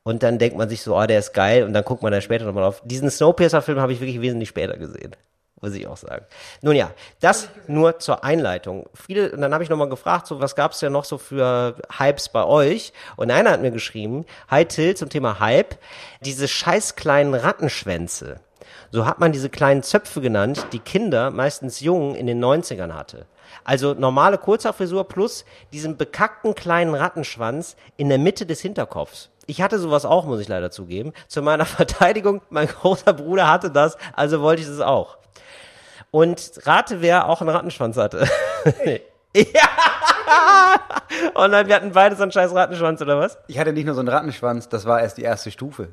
[0.03, 1.63] Und dann denkt man sich so, oh, der ist geil.
[1.63, 2.81] Und dann guckt man da später nochmal drauf.
[2.85, 5.17] Diesen Snowpiercer-Film habe ich wirklich wesentlich später gesehen.
[5.61, 6.25] Muss ich auch sagen.
[6.61, 8.89] Nun ja, das nur zur Einleitung.
[8.93, 11.75] Viele, und dann habe ich nochmal gefragt, so was gab es denn noch so für
[11.97, 12.93] Hypes bei euch?
[13.15, 15.75] Und einer hat mir geschrieben, Hi Till zum Thema Hype,
[16.21, 18.39] diese scheiß kleinen Rattenschwänze.
[18.91, 23.25] So hat man diese kleinen Zöpfe genannt, die Kinder, meistens Jungen, in den 90ern hatte.
[23.63, 29.29] Also normale Kurzhaarfrisur plus diesen bekackten kleinen Rattenschwanz in der Mitte des Hinterkopfs.
[29.45, 31.13] Ich hatte sowas auch, muss ich leider zugeben.
[31.27, 35.17] Zu meiner Verteidigung, mein großer Bruder hatte das, also wollte ich es auch.
[36.11, 38.27] Und rate, wer auch einen Rattenschwanz hatte.
[39.35, 39.67] ja!
[41.35, 43.37] Oh nein, wir hatten beide so einen scheiß Rattenschwanz, oder was?
[43.47, 45.89] Ich hatte nicht nur so einen Rattenschwanz, das war erst die erste Stufe.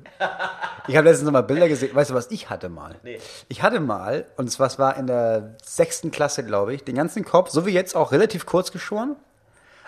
[0.88, 1.94] Ich habe letztens noch mal Bilder gesehen.
[1.94, 2.96] Weißt du, was ich hatte mal?
[3.02, 3.20] Nee.
[3.48, 7.24] Ich hatte mal, und zwar es war in der sechsten Klasse, glaube ich, den ganzen
[7.24, 9.16] Kopf, so wie jetzt auch relativ kurz geschoren,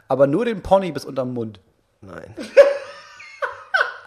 [0.09, 1.61] aber nur den Pony bis unterm Mund.
[2.01, 2.35] Nein.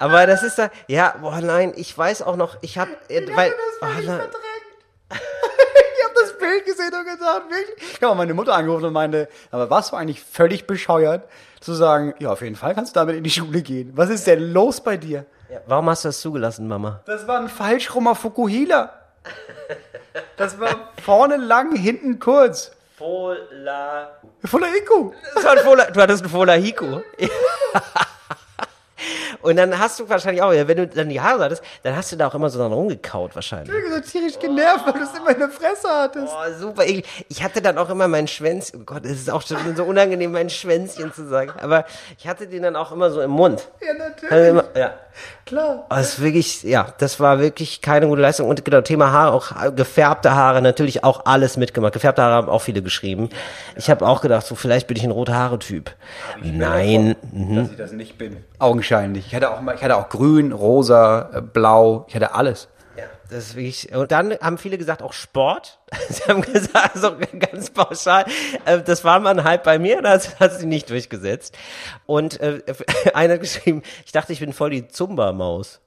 [0.02, 3.52] Aber das ist da, ja, boah, nein, ich weiß auch noch, ich hab, äh, weil,
[3.82, 4.30] oh, nein, Ich habe
[5.12, 5.20] das
[6.50, 7.94] Bild gesehen und gedacht, wirklich.
[7.94, 11.28] Ich habe meine Mutter angerufen und meinte, aber warst du eigentlich völlig bescheuert,
[11.60, 13.92] zu sagen, ja, auf jeden Fall kannst du damit in die Schule gehen.
[13.96, 15.26] Was ist denn los bei dir?
[15.52, 17.02] ja, warum hast du das zugelassen, Mama?
[17.06, 18.94] Das war ein falschrummer Fukuhila.
[20.38, 22.72] Das war vorne lang, hinten kurz.
[22.98, 24.18] Fola.
[24.44, 25.12] Voller Iku.
[25.36, 27.04] Das war ein Fola, du hattest einen Fola Hiko.
[29.42, 32.12] Und dann hast du wahrscheinlich auch, ja, wenn du dann die Haare hattest, dann hast
[32.12, 33.76] du da auch immer so dran rumgekaut wahrscheinlich.
[33.76, 36.34] Ich bin so tierisch genervt, weil du es immer in der Fresse hattest.
[36.34, 37.06] Oh, super eklig.
[37.30, 40.32] Ich hatte dann auch immer mein Schwänzchen, oh Gott, es ist auch schon so unangenehm,
[40.32, 41.54] mein Schwänzchen zu sagen.
[41.60, 41.86] Aber
[42.18, 43.68] ich hatte den dann auch immer so im Mund.
[43.82, 44.32] Ja, natürlich.
[44.32, 44.94] Also immer, ja.
[45.50, 45.88] Klar.
[45.90, 48.48] Das ist wirklich, ja, das war wirklich keine gute Leistung.
[48.48, 51.94] Und genau, Thema Haare, auch gefärbte Haare, natürlich auch alles mitgemacht.
[51.94, 53.30] Gefärbte Haare haben auch viele geschrieben.
[53.76, 55.90] Ich habe auch gedacht, so vielleicht bin ich ein rote Haare-Typ.
[56.44, 57.16] Nein.
[57.32, 57.56] Mhm.
[57.56, 58.38] Dass ich das nicht bin.
[58.60, 59.26] Augenscheinlich.
[59.26, 62.06] Ich hatte auch ich hatte auch grün, rosa, äh, blau.
[62.08, 62.68] Ich hatte alles.
[63.30, 63.94] Das ist wirklich.
[63.96, 65.80] Und dann haben viele gesagt, auch Sport.
[66.10, 68.26] Sie haben gesagt, so ganz pauschal,
[68.66, 71.58] äh, das war mal ein Hype bei mir, das hat sich nicht durchgesetzt.
[72.06, 72.62] Und äh,
[73.14, 75.80] einer hat geschrieben, ich dachte, ich bin voll die Zumba-Maus.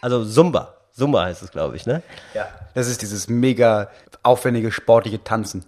[0.00, 0.74] Also Zumba.
[0.92, 2.02] Zumba heißt es, glaube ich, ne?
[2.34, 2.46] Ja.
[2.74, 3.90] Das ist dieses mega
[4.22, 5.64] aufwendige sportliche Tanzen.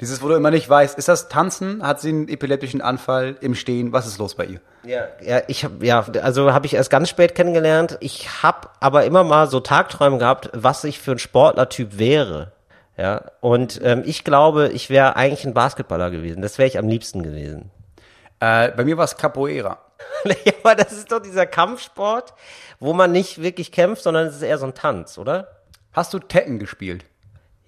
[0.00, 1.82] Dieses, wo du immer nicht weißt, ist das Tanzen?
[1.82, 3.92] Hat sie einen epileptischen Anfall im Stehen?
[3.92, 4.60] Was ist los bei ihr?
[4.84, 7.96] Ja, ja, ich hab, ja, also habe ich erst ganz spät kennengelernt.
[8.00, 12.52] Ich habe aber immer mal so Tagträume gehabt, was ich für ein Sportlertyp wäre.
[12.98, 16.42] Ja, und ähm, ich glaube, ich wäre eigentlich ein Basketballer gewesen.
[16.42, 17.70] Das wäre ich am liebsten gewesen.
[18.40, 19.78] Äh, bei mir war es Capoeira.
[20.24, 22.34] ja, aber das ist doch dieser Kampfsport,
[22.80, 25.62] wo man nicht wirklich kämpft, sondern es ist eher so ein Tanz, oder?
[25.92, 27.04] Hast du Tekken gespielt?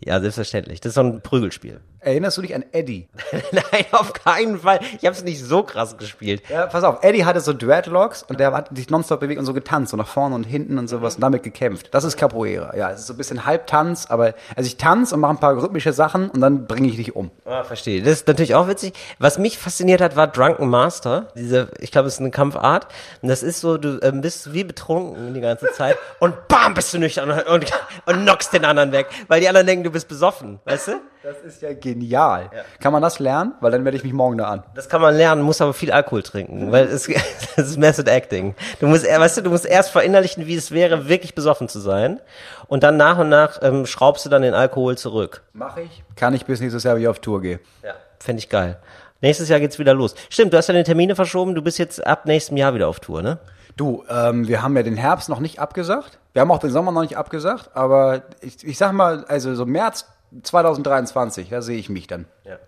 [0.01, 0.81] Ja, selbstverständlich.
[0.81, 1.81] Das ist so ein Prügelspiel.
[2.01, 3.09] Erinnerst du dich an Eddie?
[3.53, 4.81] Nein, auf keinen Fall.
[4.99, 6.43] Ich habe es nicht so krass gespielt.
[6.49, 9.53] Ja, pass auf, Eddie hatte so Dreadlocks und der hat sich nonstop bewegt und so
[9.53, 11.89] getanzt, so nach vorne und hinten und sowas und damit gekämpft.
[11.93, 12.77] Das ist Capoeira.
[12.77, 15.61] Ja, es ist so ein bisschen Halbtanz, aber also ich tanze und mache ein paar
[15.61, 17.31] rhythmische Sachen und dann bringe ich dich um.
[17.45, 18.03] Ah, verstehe.
[18.03, 18.95] Das ist natürlich auch witzig.
[19.19, 21.29] Was mich fasziniert hat, war Drunken Master.
[21.35, 22.87] Diese, ich glaube, es ist eine Kampfart.
[23.23, 26.95] Und das ist so, du ähm, bist wie betrunken die ganze Zeit und bam, bist
[26.95, 27.67] du nüchtern und, und,
[28.07, 29.09] und knockst den anderen weg.
[29.27, 30.93] Weil die anderen denken, du bist besoffen, weißt du?
[31.29, 32.49] Das ist ja genial.
[32.81, 33.53] Kann man das lernen?
[33.61, 34.63] Weil dann werde ich mich morgen da an.
[34.75, 37.07] Das kann man lernen, muss aber viel Alkohol trinken, weil es
[37.57, 38.55] das ist Method Acting.
[38.81, 42.19] Du musst, weißt du, du musst erst verinnerlichen, wie es wäre, wirklich besoffen zu sein,
[42.67, 45.43] und dann nach und nach ähm, schraubst du dann den Alkohol zurück.
[45.53, 46.03] Mache ich.
[46.17, 47.61] Kann ich bis nächstes Jahr wieder auf Tour gehe.
[47.83, 48.79] Ja, fände ich geil.
[49.21, 50.15] Nächstes Jahr geht's wieder los.
[50.31, 51.55] Stimmt, du hast deine Termine verschoben.
[51.55, 53.39] Du bist jetzt ab nächstem Jahr wieder auf Tour, ne?
[53.77, 56.19] Du, ähm, wir haben ja den Herbst noch nicht abgesagt.
[56.33, 59.67] Wir haben auch den Sommer noch nicht abgesagt, aber ich, ich sag mal, also so
[59.67, 60.07] März
[60.43, 62.27] 2023, da sehe ich mich dann.
[62.45, 62.59] Ja.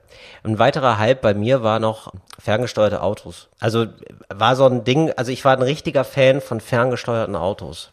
[0.43, 3.49] Ein weiterer Hype bei mir war noch ferngesteuerte Autos.
[3.61, 3.87] Also
[4.29, 7.93] war so ein Ding, also ich war ein richtiger Fan von ferngesteuerten Autos.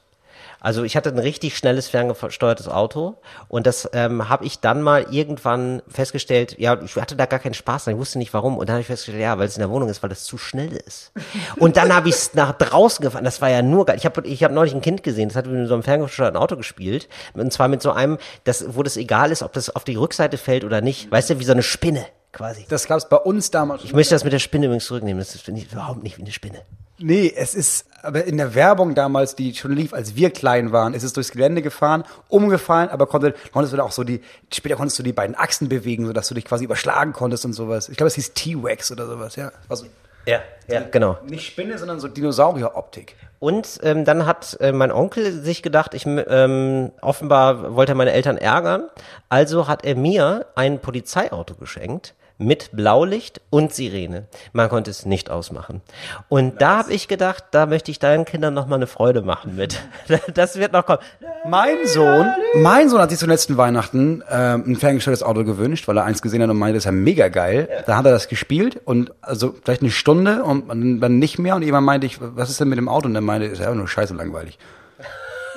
[0.68, 3.16] Also ich hatte ein richtig schnelles ferngesteuertes Auto
[3.48, 7.54] und das ähm, habe ich dann mal irgendwann festgestellt, ja, ich hatte da gar keinen
[7.54, 9.62] Spaß dran, ich wusste nicht warum und dann habe ich festgestellt, ja, weil es in
[9.62, 11.14] der Wohnung ist, weil das zu schnell ist.
[11.56, 13.96] Und dann habe ich es nach draußen gefahren, das war ja nur geil.
[13.96, 16.58] Ich habe ich hab neulich ein Kind gesehen, das hat mit so einem ferngesteuerten Auto
[16.58, 19.96] gespielt und zwar mit so einem, das, wo das egal ist, ob das auf die
[19.96, 21.10] Rückseite fällt oder nicht.
[21.10, 22.06] Weißt du, wie so eine Spinne
[22.38, 22.66] quasi.
[22.70, 23.84] Das gab's bei uns damals.
[23.84, 26.32] Ich möchte das mit der Spinne übrigens zurücknehmen, das finde ich überhaupt nicht wie eine
[26.32, 26.62] Spinne.
[27.00, 30.96] Nee, es ist, aber in der Werbung damals, die schon lief, als wir klein waren,
[30.96, 34.22] ist es durchs Gelände gefahren, umgefallen, aber konnte, konntest du auch so die,
[34.52, 37.90] später konntest du die beiden Achsen bewegen, sodass du dich quasi überschlagen konntest und sowas.
[37.90, 39.52] Ich glaube, es hieß T-Wax oder sowas, ja.
[39.70, 39.86] Also
[40.26, 41.18] Ja, ja, genau.
[41.28, 43.16] nicht Spinne, sondern so Dinosaurier-Optik.
[43.38, 48.12] Und ähm, dann hat äh, mein Onkel sich gedacht, ich ähm, offenbar wollte er meine
[48.12, 48.90] Eltern ärgern,
[49.30, 54.28] also hat er mir ein Polizeiauto geschenkt mit Blaulicht und Sirene.
[54.54, 55.82] Man konnte es nicht ausmachen.
[56.30, 59.56] Und da habe ich gedacht, da möchte ich deinen Kindern noch mal eine Freude machen
[59.56, 59.82] mit.
[60.34, 61.00] Das wird noch kommen.
[61.48, 65.98] Mein Sohn, mein Sohn hat sich zum letzten Weihnachten ähm, ein ferngesteuertes Auto gewünscht, weil
[65.98, 67.70] er eins gesehen hat und meinte, das ist ja mega geil.
[67.86, 71.64] Da hat er das gespielt und also vielleicht eine Stunde und dann nicht mehr und
[71.64, 73.08] jemand meinte ich, was ist denn mit dem Auto?
[73.08, 74.58] Und er meinte, ist ja nur scheiße langweilig.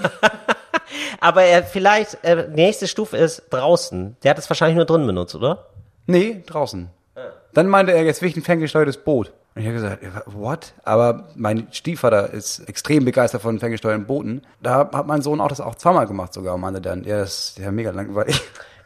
[1.20, 4.16] Aber er vielleicht, äh, nächste Stufe ist draußen.
[4.22, 5.66] Der hat es wahrscheinlich nur drin benutzt, oder?
[6.10, 6.90] Nee, draußen.
[7.52, 9.32] Dann meinte er, jetzt will ich ein ferngesteuertes Boot.
[9.54, 10.74] Und ich habe gesagt, what?
[10.84, 14.42] Aber mein Stiefvater ist extrem begeistert von ferngesteuerten Booten.
[14.62, 17.50] Da hat mein Sohn auch das auch zweimal gemacht sogar und meinte dann, ja, das
[17.50, 18.40] ist ja mega langweilig.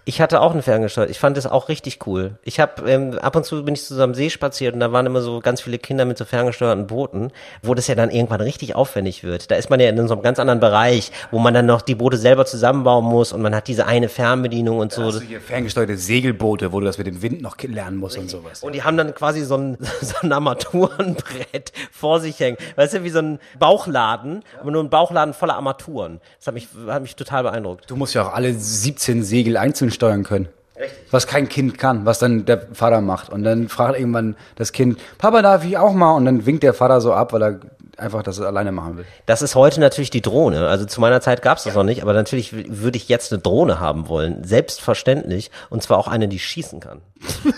[0.06, 1.08] Ich hatte auch einen ferngesteuert.
[1.08, 2.32] Ich fand das auch richtig cool.
[2.42, 5.22] Ich habe ähm, ab und zu bin ich zusammen See spaziert und da waren immer
[5.22, 7.30] so ganz viele Kinder mit so ferngesteuerten Booten,
[7.62, 9.50] wo das ja dann irgendwann richtig aufwendig wird.
[9.50, 11.94] Da ist man ja in so einem ganz anderen Bereich, wo man dann noch die
[11.94, 15.10] Boote selber zusammenbauen muss und man hat diese eine Fernbedienung und so.
[15.10, 18.62] Du hier ferngesteuerte Segelboote, wo du das mit dem Wind noch lernen musst und sowas.
[18.62, 22.58] Und die haben dann quasi so ein, so ein Armaturenbrett vor sich hängen.
[22.76, 26.20] Weißt du, wie so ein Bauchladen, aber nur ein Bauchladen voller Armaturen.
[26.38, 27.90] Das hat mich, hat mich total beeindruckt.
[27.90, 30.48] Du musst ja auch alle 17 Segel einzeln steuern können.
[30.76, 30.98] Richtig.
[31.12, 33.30] Was kein Kind kann, was dann der Vater macht.
[33.30, 36.12] Und dann fragt irgendwann das Kind, Papa, darf ich auch mal?
[36.12, 37.60] Und dann winkt der Vater so ab, weil er
[37.96, 39.04] einfach das alleine machen will.
[39.26, 40.66] Das ist heute natürlich die Drohne.
[40.66, 41.78] Also zu meiner Zeit gab es das ja.
[41.78, 44.42] noch nicht, aber natürlich würde ich jetzt eine Drohne haben wollen.
[44.44, 45.50] Selbstverständlich.
[45.70, 47.00] Und zwar auch eine, die schießen kann.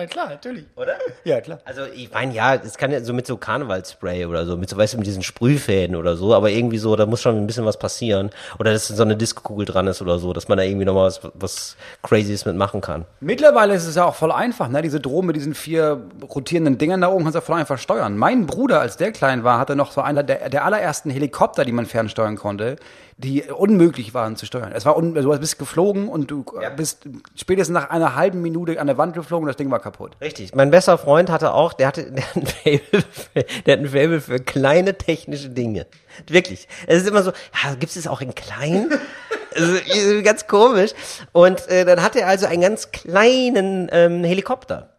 [0.00, 0.64] Ja, klar, natürlich.
[0.76, 0.94] Oder?
[1.24, 1.58] Ja, klar.
[1.64, 4.76] Also ich meine, ja, es kann ja so mit so Karnevalspray oder so, mit so,
[4.76, 7.66] weißt du, mit diesen Sprühfäden oder so, aber irgendwie so, da muss schon ein bisschen
[7.66, 8.30] was passieren.
[8.58, 11.20] Oder dass so eine Diskokugel dran ist oder so, dass man da irgendwie nochmal was,
[11.34, 13.04] was Crazyes mitmachen kann.
[13.20, 14.80] Mittlerweile ist es ja auch voll einfach, ne?
[14.80, 18.16] Diese Drohne mit diesen vier rotierenden Dingern da oben kannst du ja voll einfach steuern.
[18.16, 21.72] Mein Bruder, als der klein war, hatte noch so einer der, der allerersten Helikopter, die
[21.72, 22.76] man fernsteuern konnte
[23.20, 24.72] die unmöglich waren zu steuern.
[24.72, 26.70] Es war un du bist geflogen und du ja.
[26.70, 29.89] bist spätestens nach einer halben Minute an der Wand geflogen und das Ding war kaputt.
[30.20, 30.54] Richtig.
[30.54, 33.88] Mein bester Freund hatte auch, der hatte der hat ein Fable für, der hat ein
[33.88, 35.86] Fable für kleine technische Dinge.
[36.26, 36.68] Wirklich.
[36.86, 38.90] Es ist immer so, ja, gibt es auch in klein?
[39.54, 40.92] also, ganz komisch.
[41.32, 44.96] Und äh, dann hatte er also einen ganz kleinen ähm, Helikopter.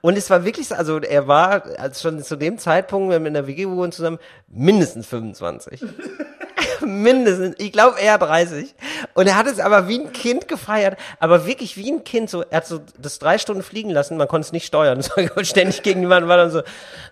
[0.00, 3.28] Und es war wirklich so, also er war also schon zu dem Zeitpunkt, wenn wir
[3.28, 5.82] in der WG wohnen zusammen, mindestens 25.
[6.80, 8.74] mindestens, ich glaube eher 30.
[9.14, 12.30] Und er hat es aber wie ein Kind gefeiert, aber wirklich wie ein Kind.
[12.30, 15.00] So, er hat so das drei Stunden fliegen lassen, man konnte es nicht steuern.
[15.34, 16.62] War ständig gegen die Wand, war dann so,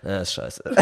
[0.03, 0.63] na, ist scheiße.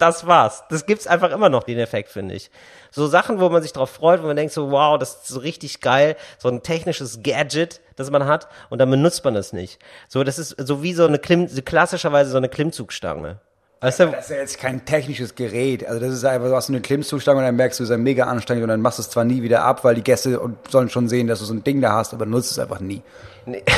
[0.00, 0.64] das war's.
[0.70, 2.50] Das gibt's einfach immer noch, den Effekt, finde ich.
[2.90, 5.40] So Sachen, wo man sich drauf freut, wo man denkt so, wow, das ist so
[5.40, 9.78] richtig geil, so ein technisches Gadget, das man hat, und dann benutzt man das nicht.
[10.08, 13.40] So, das ist so wie so eine Klimm, klassischerweise so eine Klimmzugstange.
[13.80, 13.86] Du?
[13.86, 15.86] Das ist ja jetzt kein technisches Gerät.
[15.86, 17.96] Also das ist einfach, du hast eine Klimmzugstange und dann merkst du, es ist ja
[17.96, 20.38] mega anstrengend und dann machst du es zwar nie wieder ab, weil die Gäste
[20.68, 23.02] sollen schon sehen, dass du so ein Ding da hast, aber nutzt es einfach nie.
[23.46, 23.62] Nee.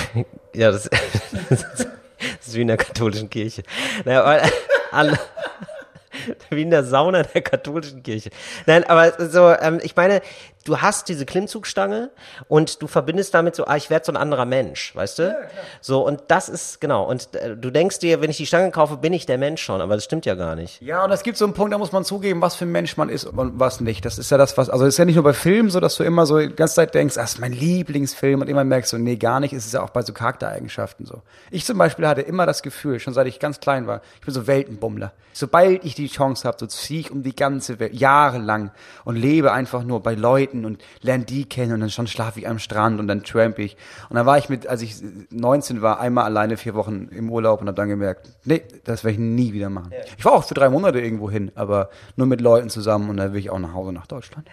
[0.54, 0.90] Ja, das,
[1.48, 1.62] das
[2.46, 3.62] ist wie in der katholischen Kirche.
[4.04, 4.42] Naja, aber,
[4.90, 5.18] alle,
[6.50, 8.30] wie in der Sauna der katholischen Kirche.
[8.66, 10.20] Nein, aber so, ähm, ich meine,
[10.64, 12.10] du hast diese Klimmzugstange
[12.48, 15.22] und du verbindest damit so, ah, ich werde so ein anderer Mensch, weißt du?
[15.24, 15.36] Ja,
[15.80, 18.96] so, und das ist, genau, und äh, du denkst dir, wenn ich die Stange kaufe,
[18.96, 20.80] bin ich der Mensch schon, aber das stimmt ja gar nicht.
[20.82, 22.96] Ja, und es gibt so einen Punkt, da muss man zugeben, was für ein Mensch
[22.96, 24.04] man ist und was nicht.
[24.04, 25.96] Das ist ja das, was, also es ist ja nicht nur bei Filmen so, dass
[25.96, 28.98] du immer so die ganze Zeit denkst, das ist mein Lieblingsfilm und immer merkst du,
[28.98, 31.22] nee, gar nicht, es ist ja auch bei so Charaktereigenschaften so.
[31.50, 34.34] Ich zum Beispiel hatte immer das Gefühl, schon seit ich ganz klein war, ich bin
[34.34, 35.12] so Weltenbummler.
[35.32, 38.70] Sobald ich die Chance habe, so ziehe ich um die ganze Welt, jahrelang
[39.04, 42.40] und lebe einfach nur bei Leuten, Leuten und lerne die kennen und dann schon schlafe
[42.40, 43.76] ich am Strand und dann tramp ich.
[44.08, 44.96] Und dann war ich mit, als ich
[45.30, 49.14] 19 war, einmal alleine vier Wochen im Urlaub und habe dann gemerkt, nee, das werde
[49.14, 49.90] ich nie wieder machen.
[49.92, 49.98] Ja.
[50.16, 53.32] Ich war auch für drei Monate irgendwo hin, aber nur mit Leuten zusammen und dann
[53.32, 54.48] will ich auch nach Hause nach Deutschland.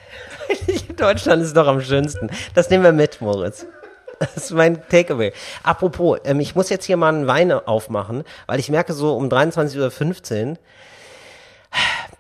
[0.98, 2.30] Deutschland ist doch am schönsten.
[2.54, 3.66] Das nehmen wir mit, Moritz.
[4.20, 5.32] Das ist mein Takeaway.
[5.64, 9.30] Apropos, ähm, ich muss jetzt hier mal einen Wein aufmachen, weil ich merke so um
[9.30, 10.58] 23.15 Uhr,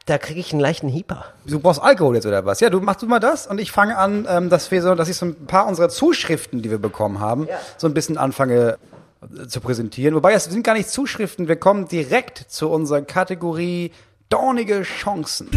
[0.09, 1.25] da kriege ich einen leichten Hieper.
[1.45, 2.59] Du brauchst Alkohol jetzt oder was?
[2.59, 5.07] Ja, du machst du mal das und ich fange an, ähm, dass wir so, dass
[5.07, 7.57] ich so ein paar unserer Zuschriften, die wir bekommen haben, ja.
[7.77, 8.77] so ein bisschen anfange
[9.21, 10.15] äh, zu präsentieren.
[10.15, 13.91] Wobei es sind gar nicht Zuschriften, wir kommen direkt zu unserer Kategorie
[14.29, 15.49] dornige Chancen.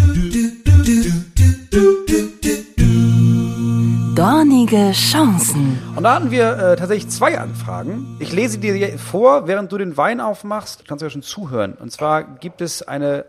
[4.15, 5.79] Dornige Chancen.
[5.97, 8.19] Und da hatten wir äh, tatsächlich zwei Anfragen.
[8.21, 10.81] Ich lese dir vor, während du den Wein aufmachst.
[10.81, 11.73] Du kannst ja schon zuhören.
[11.73, 13.25] Und zwar gibt es eine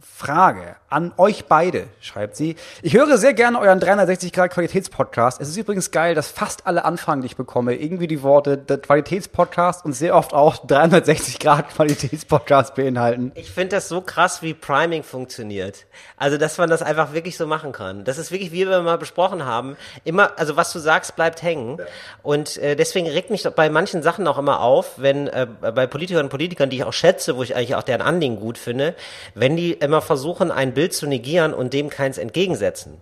[0.00, 2.56] Frage an euch beide, schreibt sie.
[2.82, 5.40] Ich höre sehr gerne euren 360 Grad Qualitätspodcast.
[5.40, 8.78] Es ist übrigens geil, dass fast alle Anfragen, die ich bekomme, irgendwie die Worte der
[8.78, 13.32] Qualitätspodcast und sehr oft auch 360 Grad Qualitätspodcast beinhalten.
[13.34, 15.86] Ich finde das so krass, wie Priming funktioniert.
[16.16, 18.04] Also, dass man das einfach wirklich so machen kann.
[18.04, 21.78] Das ist wirklich, wie wir mal besprochen haben, immer, also was du sagst, bleibt hängen.
[22.22, 26.24] Und äh, deswegen regt mich bei manchen Sachen auch immer auf, wenn äh, bei Politikern
[26.24, 28.94] und Politikern, die ich auch schätze, wo ich eigentlich auch deren Anliegen gut finde,
[29.34, 33.00] wenn die immer versuchen, ein Bild zu negieren und dem keins entgegensetzen.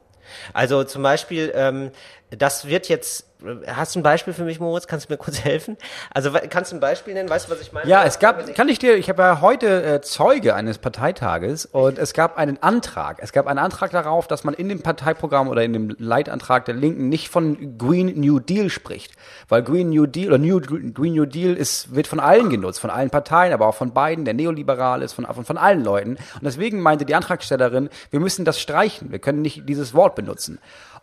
[0.52, 1.90] Also zum Beispiel, ähm,
[2.30, 3.24] das wird jetzt,
[3.68, 4.88] hast du ein Beispiel für mich, Moritz?
[4.88, 5.76] Kannst du mir kurz helfen?
[6.12, 7.28] Also kannst du ein Beispiel nennen?
[7.28, 7.88] Weißt du, was ich meine?
[7.88, 11.98] Ja, es gab, kann ich dir, ich habe ja heute äh, Zeuge eines Parteitages und
[11.98, 13.18] es gab einen Antrag.
[13.20, 16.74] Es gab einen Antrag darauf, dass man in dem Parteiprogramm oder in dem Leitantrag der
[16.74, 19.12] Linken nicht von Green New Deal spricht.
[19.48, 22.90] Weil Green New Deal oder New, Green New Deal ist, wird von allen genutzt, von
[22.90, 26.16] allen Parteien, aber auch von beiden, der neoliberal ist, von, von, von allen Leuten.
[26.16, 29.12] Und deswegen meinte die Antragstellerin, wir müssen das streichen.
[29.12, 30.58] Wir können nicht dieses Wort benutzen.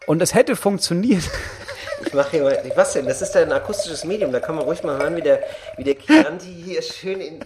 [0.06, 1.24] Und es hätte funktioniert.
[2.06, 3.06] Ich mache hier mal, was denn?
[3.06, 5.40] Das ist ja ein akustisches Medium, da kann man ruhig mal hören, wie der,
[5.78, 7.40] wie der Chianti hier schön in,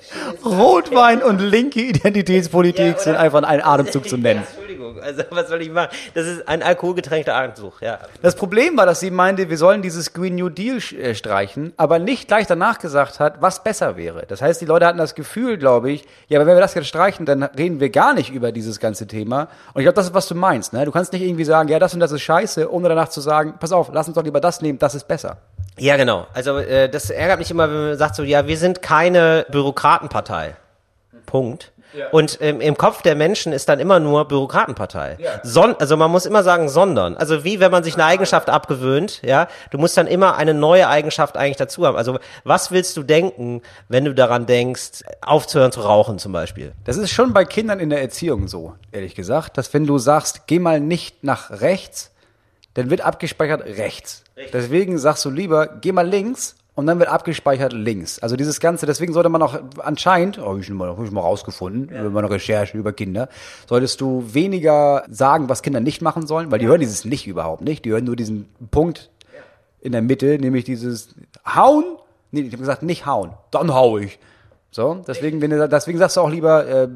[0.45, 4.43] Rotwein und linke Identitätspolitik Ja, sind einfach in einen Atemzug zu nennen.
[4.47, 5.89] Entschuldigung, also was soll ich machen?
[6.13, 7.99] Das ist ein alkoholgetränkter Atemzug, ja.
[8.21, 11.99] Das Problem war, dass sie meinte, wir sollen dieses Green New Deal äh, streichen, aber
[11.99, 14.25] nicht gleich danach gesagt hat, was besser wäre.
[14.27, 16.87] Das heißt, die Leute hatten das Gefühl, glaube ich, ja, aber wenn wir das jetzt
[16.87, 19.47] streichen, dann reden wir gar nicht über dieses ganze Thema.
[19.73, 20.73] Und ich glaube, das ist, was du meinst.
[20.73, 20.85] Ne?
[20.85, 23.55] Du kannst nicht irgendwie sagen, ja, das und das ist scheiße, ohne danach zu sagen,
[23.59, 25.37] pass auf, lass uns doch lieber das nehmen, das ist besser.
[25.77, 26.25] Ja, genau.
[26.33, 30.55] Also äh, das ärgert mich immer, wenn man sagt so, ja, wir sind keine Bürokratenpartei.
[31.25, 31.71] Punkt.
[32.11, 35.17] Und ähm, im Kopf der Menschen ist dann immer nur Bürokratenpartei.
[35.43, 37.15] Son also man muss immer sagen, sondern.
[37.15, 40.87] Also wie wenn man sich eine Eigenschaft abgewöhnt, ja, du musst dann immer eine neue
[40.87, 41.97] Eigenschaft eigentlich dazu haben.
[41.97, 46.73] Also was willst du denken, wenn du daran denkst, aufzuhören zu rauchen zum Beispiel?
[46.83, 50.47] Das ist schon bei Kindern in der Erziehung so, ehrlich gesagt, dass wenn du sagst,
[50.47, 52.11] geh mal nicht nach rechts,
[52.73, 54.23] dann wird abgespeichert rechts.
[54.53, 58.19] Deswegen sagst du lieber, geh mal links und dann wird abgespeichert links.
[58.19, 61.89] Also dieses Ganze, deswegen sollte man auch anscheinend, oh, ich mal, hab ich mal rausgefunden,
[61.89, 63.29] über meine Recherchen über Kinder,
[63.67, 67.63] solltest du weniger sagen, was Kinder nicht machen sollen, weil die hören dieses nicht überhaupt
[67.63, 67.83] nicht.
[67.83, 69.09] Die hören nur diesen Punkt
[69.81, 71.83] in der Mitte, nämlich dieses Hauen.
[72.31, 73.31] Nee, ich habe gesagt, nicht hauen.
[73.49, 74.19] Dann hau ich.
[74.69, 76.89] So, deswegen, wenn du, deswegen sagst du auch lieber, äh,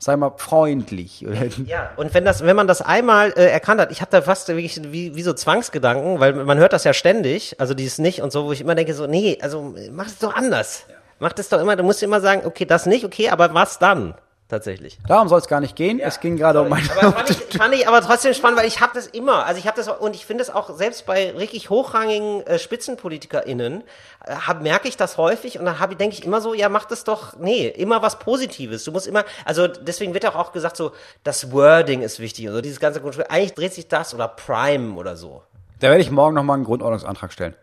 [0.00, 1.24] sei mal freundlich.
[1.66, 4.48] Ja, und wenn das, wenn man das einmal äh, erkannt hat, ich habe da fast
[4.48, 8.32] wirklich wie, wie so Zwangsgedanken, weil man hört das ja ständig, also dieses nicht und
[8.32, 10.86] so, wo ich immer denke so, nee, also mach es doch anders.
[11.18, 14.14] Mach das doch immer, du musst immer sagen, okay, das nicht, okay, aber was dann?
[14.50, 14.98] Tatsächlich.
[15.06, 16.00] Darum soll es gar nicht gehen.
[16.00, 16.90] es ging gerade um meine.
[16.90, 19.68] Aber fand ich, fand ich aber trotzdem spannend, weil ich habe das immer, also ich
[19.68, 23.84] habe das und ich finde es auch selbst bei richtig hochrangigen äh, SpitzenpolitikerInnen
[24.24, 26.84] äh, hab, merke ich das häufig und dann habe denke ich immer so, ja mach
[26.86, 28.82] das doch, nee, immer was Positives.
[28.82, 30.90] Du musst immer, also deswegen wird auch auch gesagt so,
[31.22, 33.26] das Wording ist wichtig und so dieses ganze Grundspiel.
[33.28, 35.42] Eigentlich dreht sich das oder Prime oder so.
[35.78, 37.54] Da werde ich morgen nochmal einen Grundordnungsantrag stellen.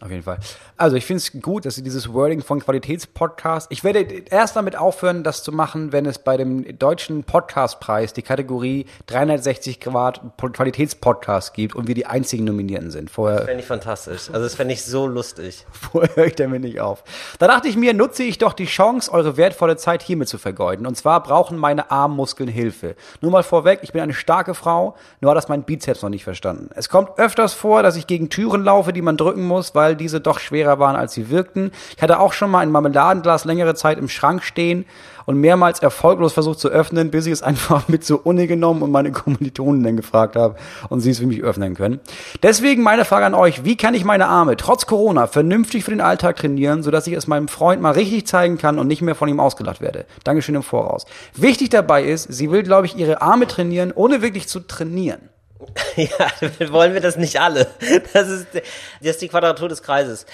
[0.00, 0.38] Auf jeden Fall.
[0.76, 3.66] Also ich finde es gut, dass sie dieses Wording von Qualitätspodcast.
[3.70, 8.22] Ich werde erst damit aufhören, das zu machen, wenn es bei dem deutschen Podcastpreis die
[8.22, 13.10] Kategorie 360 Grad Qualitätspodcast gibt und wir die einzigen Nominierten sind.
[13.10, 14.28] Vorher Fände ich fantastisch.
[14.32, 15.66] Also das fände ich so lustig.
[15.72, 17.02] Vorher höre ich damit nicht auf.
[17.40, 20.86] Da dachte ich mir, nutze ich doch die Chance, eure wertvolle Zeit hiermit zu vergeuden.
[20.86, 22.94] Und zwar brauchen meine Armmuskeln Hilfe.
[23.20, 26.22] Nur mal vorweg, ich bin eine starke Frau, nur hat das mein Bizeps noch nicht
[26.24, 26.70] verstanden.
[26.76, 30.20] Es kommt öfters vor, dass ich gegen Türen laufe, die man drücken muss, weil diese
[30.20, 31.72] doch schwerer waren, als sie wirkten.
[31.96, 34.84] Ich hatte auch schon mal ein Marmeladenglas längere Zeit im Schrank stehen
[35.28, 38.90] und mehrmals erfolglos versucht zu öffnen, bis ich es einfach mit zur Uni genommen und
[38.90, 40.56] meine Kommilitonen dann gefragt habe
[40.88, 42.00] und sie es für mich öffnen können.
[42.42, 46.00] Deswegen meine Frage an euch, wie kann ich meine Arme trotz Corona vernünftig für den
[46.00, 49.28] Alltag trainieren, sodass ich es meinem Freund mal richtig zeigen kann und nicht mehr von
[49.28, 50.06] ihm ausgelacht werde?
[50.24, 51.04] Dankeschön im Voraus.
[51.34, 55.28] Wichtig dabei ist, sie will, glaube ich, ihre Arme trainieren, ohne wirklich zu trainieren.
[55.96, 57.66] Ja, wollen wir das nicht alle.
[58.12, 58.62] Das ist, das
[59.00, 60.26] ist die Quadratur des Kreises.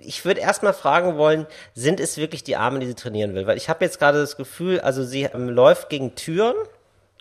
[0.00, 3.46] Ich würde erstmal fragen wollen, sind es wirklich die Arme, die sie trainieren will?
[3.46, 6.54] Weil ich habe jetzt gerade das Gefühl, also sie ähm, läuft gegen Türen.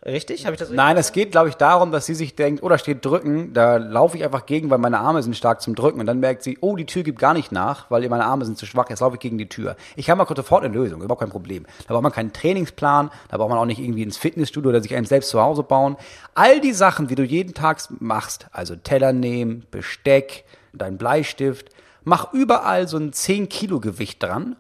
[0.06, 0.46] Richtig?
[0.46, 0.78] Habe ich das richtig?
[0.78, 3.78] Nein, es geht, glaube ich, darum, dass sie sich denkt, oh, da steht drücken, da
[3.78, 6.00] laufe ich einfach gegen, weil meine Arme sind stark zum Drücken.
[6.00, 8.58] Und dann merkt sie, oh, die Tür gibt gar nicht nach, weil meine Arme sind
[8.58, 9.78] zu schwach, jetzt laufe ich gegen die Tür.
[9.96, 11.66] Ich habe mal sofort eine Lösung, überhaupt kein Problem.
[11.88, 14.94] Da braucht man keinen Trainingsplan, da braucht man auch nicht irgendwie ins Fitnessstudio oder sich
[14.96, 15.96] einen selbst zu Hause bauen.
[16.36, 21.70] All die Sachen, die du jeden Tag machst, also Teller nehmen, Besteck, dein Bleistift,
[22.04, 24.58] mach überall so ein 10 Kilo Gewicht dran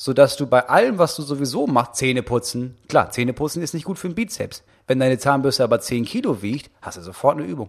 [0.00, 3.84] sodass du bei allem, was du sowieso machst, Zähne putzen, klar, Zähne putzen ist nicht
[3.84, 4.62] gut für den Bizeps.
[4.86, 7.68] Wenn deine Zahnbürste aber 10 Kilo wiegt, hast du sofort eine Übung.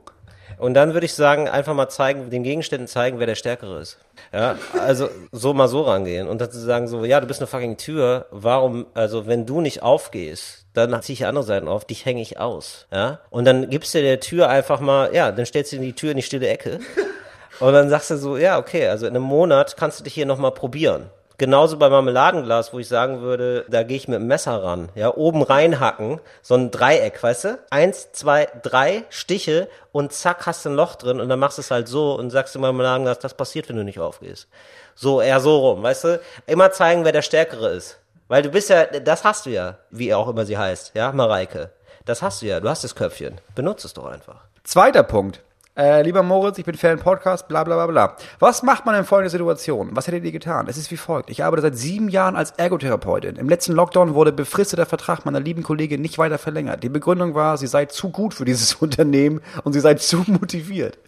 [0.57, 3.97] Und dann würde ich sagen, einfach mal zeigen, den Gegenständen zeigen, wer der Stärkere ist.
[4.31, 7.47] Ja, also so mal so rangehen und dann zu sagen so, ja, du bist eine
[7.47, 12.05] fucking Tür, warum, also wenn du nicht aufgehst, dann ziehe ich andere Seiten auf, dich
[12.05, 12.87] hänge ich aus.
[12.93, 16.11] Ja, und dann gibst du der Tür einfach mal, ja, dann stellst du die Tür
[16.11, 16.79] in die stille Ecke
[17.59, 20.25] und dann sagst du so, ja, okay, also in einem Monat kannst du dich hier
[20.25, 21.09] nochmal probieren.
[21.41, 24.89] Genauso bei Marmeladenglas, wo ich sagen würde, da gehe ich mit dem Messer ran.
[24.93, 27.59] Ja, oben reinhacken, so ein Dreieck, weißt du?
[27.71, 31.61] Eins, zwei, drei Stiche und zack, hast du ein Loch drin und dann machst du
[31.63, 34.49] es halt so und sagst dem Marmeladenglas, das passiert, wenn du nicht aufgehst.
[34.93, 36.21] So, eher so rum, weißt du?
[36.45, 37.97] Immer zeigen, wer der Stärkere ist.
[38.27, 41.71] Weil du bist ja, das hast du ja, wie auch immer sie heißt, ja, Mareike.
[42.05, 43.41] Das hast du ja, du hast das Köpfchen.
[43.55, 44.41] Benutze es doch einfach.
[44.63, 45.41] Zweiter Punkt.
[45.81, 48.15] Äh, lieber Moritz, ich bin Fan Podcast, bla bla bla bla.
[48.37, 49.89] Was macht man in folgender Situation?
[49.93, 50.67] Was hättet ihr getan?
[50.67, 51.31] Es ist wie folgt.
[51.31, 53.35] Ich arbeite seit sieben Jahren als Ergotherapeutin.
[53.37, 56.83] Im letzten Lockdown wurde befristeter Vertrag meiner lieben Kollegin nicht weiter verlängert.
[56.83, 60.99] Die Begründung war, sie sei zu gut für dieses Unternehmen und sie sei zu motiviert.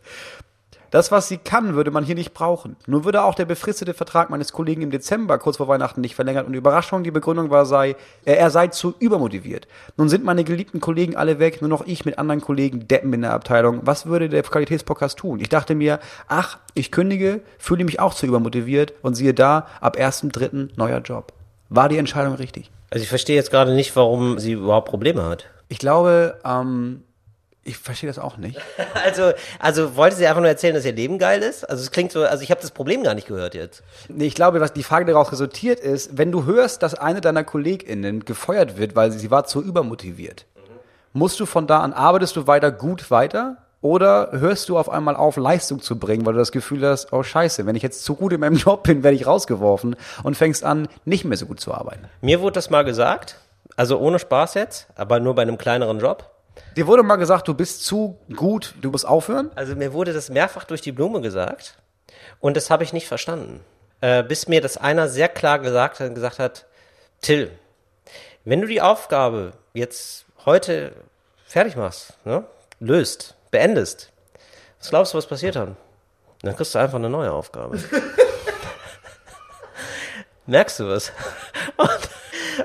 [0.93, 2.75] Das, was sie kann, würde man hier nicht brauchen.
[2.85, 6.45] Nun würde auch der befristete Vertrag meines Kollegen im Dezember kurz vor Weihnachten nicht verlängert
[6.45, 9.67] und die Überraschung, die Begründung war, sei, er, er sei zu übermotiviert.
[9.97, 13.23] Nun sind meine geliebten Kollegen alle weg, nur noch ich mit anderen Kollegen Deppen in
[13.23, 13.79] der Abteilung.
[13.81, 15.39] Was würde der Qualitätspodcast tun?
[15.39, 19.97] Ich dachte mir, ach, ich kündige, fühle mich auch zu übermotiviert und siehe da, ab
[19.97, 20.73] 1.3.
[20.75, 21.33] neuer Job.
[21.69, 22.69] War die Entscheidung richtig?
[22.91, 25.45] Also ich verstehe jetzt gerade nicht, warum sie überhaupt Probleme hat.
[25.69, 27.01] Ich glaube, ähm,
[27.65, 28.59] ich verstehe das auch nicht.
[29.05, 31.69] Also, also wollte sie einfach nur erzählen, dass ihr Leben geil ist?
[31.69, 33.83] Also es klingt so, also ich habe das Problem gar nicht gehört jetzt.
[34.07, 37.43] Nee, ich glaube, was die Frage daraus resultiert ist, wenn du hörst, dass eine deiner
[37.43, 40.45] KollegInnen gefeuert wird, weil sie, sie war zu übermotiviert,
[41.11, 43.57] musst du von da an, arbeitest du weiter gut weiter?
[43.81, 47.21] Oder hörst du auf einmal auf, Leistung zu bringen, weil du das Gefühl hast, oh
[47.21, 50.63] scheiße, wenn ich jetzt zu gut in meinem Job bin, werde ich rausgeworfen und fängst
[50.63, 52.05] an, nicht mehr so gut zu arbeiten.
[52.21, 53.35] Mir wurde das mal gesagt,
[53.75, 56.32] also ohne Spaß jetzt, aber nur bei einem kleineren Job.
[56.75, 59.51] Dir wurde mal gesagt, du bist zu gut, du musst aufhören?
[59.55, 61.77] Also mir wurde das mehrfach durch die Blume gesagt
[62.39, 63.63] und das habe ich nicht verstanden.
[64.01, 66.65] Äh, bis mir das einer sehr klar gesagt hat, gesagt hat,
[67.21, 67.51] Till,
[68.43, 70.93] wenn du die Aufgabe jetzt heute
[71.45, 72.43] fertig machst, ne,
[72.79, 74.11] löst, beendest,
[74.79, 75.77] was glaubst du, was passiert dann?
[76.41, 77.79] Dann kriegst du einfach eine neue Aufgabe.
[80.45, 81.13] Merkst du was?
[81.77, 82.09] Und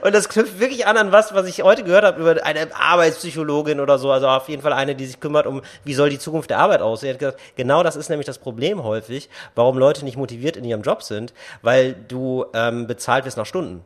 [0.03, 3.81] und das knüpft wirklich an an was, was ich heute gehört habe über eine Arbeitspsychologin
[3.81, 4.11] oder so.
[4.11, 6.81] Also auf jeden Fall eine, die sich kümmert um, wie soll die Zukunft der Arbeit
[6.81, 7.13] aussehen.
[7.13, 10.83] Hat gesagt, genau das ist nämlich das Problem häufig, warum Leute nicht motiviert in ihrem
[10.83, 11.33] Job sind,
[11.63, 13.85] weil du ähm, bezahlt wirst nach Stunden.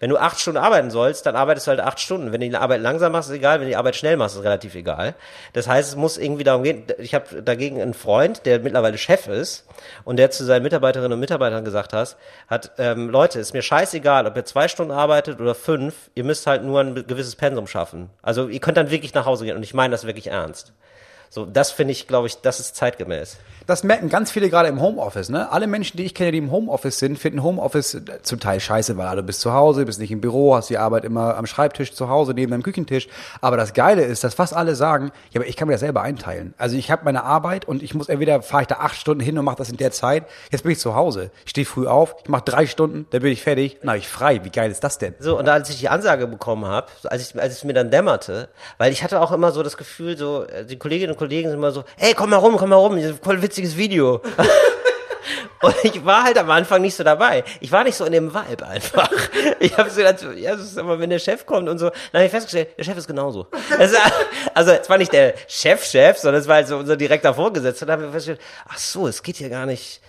[0.00, 2.32] Wenn du acht Stunden arbeiten sollst, dann arbeitest du halt acht Stunden.
[2.32, 3.58] Wenn du die Arbeit langsam machst, ist egal.
[3.58, 5.14] Wenn du die Arbeit schnell machst, ist relativ egal.
[5.52, 6.84] Das heißt, es muss irgendwie darum gehen.
[6.98, 9.66] Ich habe dagegen einen Freund, der mittlerweile Chef ist
[10.04, 12.16] und der zu seinen Mitarbeiterinnen und Mitarbeitern gesagt hat,
[12.48, 16.10] hat ähm, Leute, ist mir scheißegal, ob ihr zwei Stunden arbeitet oder fünf.
[16.14, 18.10] Ihr müsst halt nur ein gewisses Pensum schaffen.
[18.22, 20.72] Also ihr könnt dann wirklich nach Hause gehen und ich meine das wirklich ernst.
[21.30, 23.38] So, das finde ich, glaube ich, das ist zeitgemäß.
[23.68, 25.28] Das merken ganz viele gerade im Homeoffice.
[25.28, 25.52] Ne?
[25.52, 28.96] Alle Menschen, die ich kenne, die im Homeoffice sind, finden Homeoffice äh, zum Teil scheiße,
[28.96, 31.92] weil du bist zu Hause, bist nicht im Büro, hast die Arbeit immer am Schreibtisch
[31.92, 33.08] zu Hause, neben deinem Küchentisch.
[33.42, 36.00] Aber das Geile ist, dass fast alle sagen, ja, aber ich kann mir das selber
[36.00, 36.54] einteilen.
[36.56, 39.36] Also ich habe meine Arbeit und ich muss entweder fahre ich da acht Stunden hin
[39.36, 40.24] und mache das in der Zeit.
[40.50, 41.30] Jetzt bin ich zu Hause.
[41.44, 44.08] Ich stehe früh auf, ich mache drei Stunden, dann bin ich fertig, dann habe ich
[44.08, 44.42] frei.
[44.44, 45.14] Wie geil ist das denn?
[45.18, 48.48] So, und als ich die Ansage bekommen habe, als ich, als es mir dann dämmerte,
[48.78, 51.58] weil ich hatte auch immer so das Gefühl, so, äh, die Kolleginnen und Kollegen sind
[51.58, 54.20] immer so, ey, komm mal rum, komm mal rum, voll witziges Video.
[55.60, 57.42] Und ich war halt am Anfang nicht so dabei.
[57.60, 59.10] Ich war nicht so in dem Vibe einfach.
[59.60, 62.20] Ich habe so gedacht, ja, das ist aber, wenn der Chef kommt und so, dann
[62.20, 63.48] habe ich festgestellt, der Chef ist genauso.
[63.76, 63.96] Also,
[64.54, 67.82] also es war nicht der Chef-Chef, sondern es war halt so unser direkter Vorgesetzter.
[67.82, 70.00] Und dann haben wir festgestellt, ach so, es geht hier gar nicht.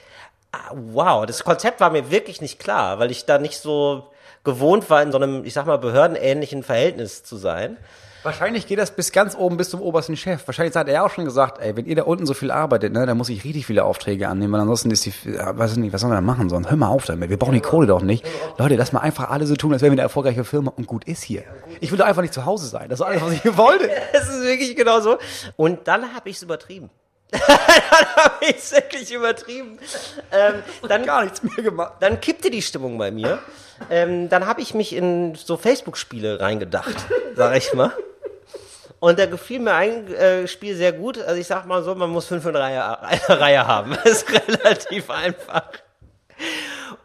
[0.52, 4.12] Ah, wow, das Konzept war mir wirklich nicht klar, weil ich da nicht so
[4.44, 7.78] gewohnt war, in so einem, ich sag mal, behördenähnlichen Verhältnis zu sein.
[8.24, 10.46] Wahrscheinlich geht das bis ganz oben, bis zum obersten Chef.
[10.46, 13.06] Wahrscheinlich hat er auch schon gesagt, ey, wenn ihr da unten so viel arbeitet, ne,
[13.06, 15.94] dann muss ich richtig viele Aufträge annehmen, weil ansonsten ist die, ja, weiß ich nicht,
[15.94, 16.70] was sollen wir da machen sonst?
[16.70, 18.26] Hör mal auf damit, wir brauchen die Kohle doch nicht.
[18.58, 21.06] Leute, lass mal einfach alle so tun, als wären wir eine erfolgreiche Firma und gut
[21.06, 21.44] ist hier.
[21.80, 22.90] Ich will doch einfach nicht zu Hause sein.
[22.90, 23.90] Das ist alles, was ich wollte.
[24.12, 25.18] Das ist wirklich genau so.
[25.56, 26.90] Und dann habe ich es übertrieben.
[27.32, 29.80] dann habe ich es wirklich übertrieben.
[30.32, 31.94] Ähm, dann Gar nichts mehr gemacht.
[32.00, 33.40] Dann kippte die Stimmung bei mir.
[33.90, 36.96] Ähm, dann habe ich mich in so Facebook-Spiele reingedacht,
[37.36, 37.94] sag ich mal.
[39.00, 41.18] Und da gefiel mir ein äh, Spiel sehr gut.
[41.20, 43.98] Also ich sag mal so, man muss fünf in Reihe, eine Reihe haben.
[44.04, 45.70] Das ist relativ einfach.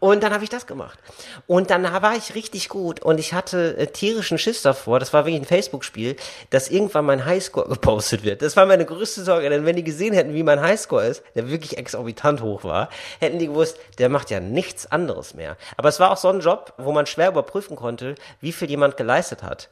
[0.05, 0.99] Und dann habe ich das gemacht.
[1.47, 5.25] Und dann war ich richtig gut und ich hatte äh, tierischen Schiss davor, das war
[5.25, 6.15] wirklich ein Facebook-Spiel,
[6.51, 8.43] dass irgendwann mein Highscore gepostet wird.
[8.43, 11.49] Das war meine größte Sorge, denn wenn die gesehen hätten, wie mein Highscore ist, der
[11.49, 12.89] wirklich exorbitant hoch war,
[13.19, 15.57] hätten die gewusst, der macht ja nichts anderes mehr.
[15.75, 18.97] Aber es war auch so ein Job, wo man schwer überprüfen konnte, wie viel jemand
[18.97, 19.69] geleistet hat.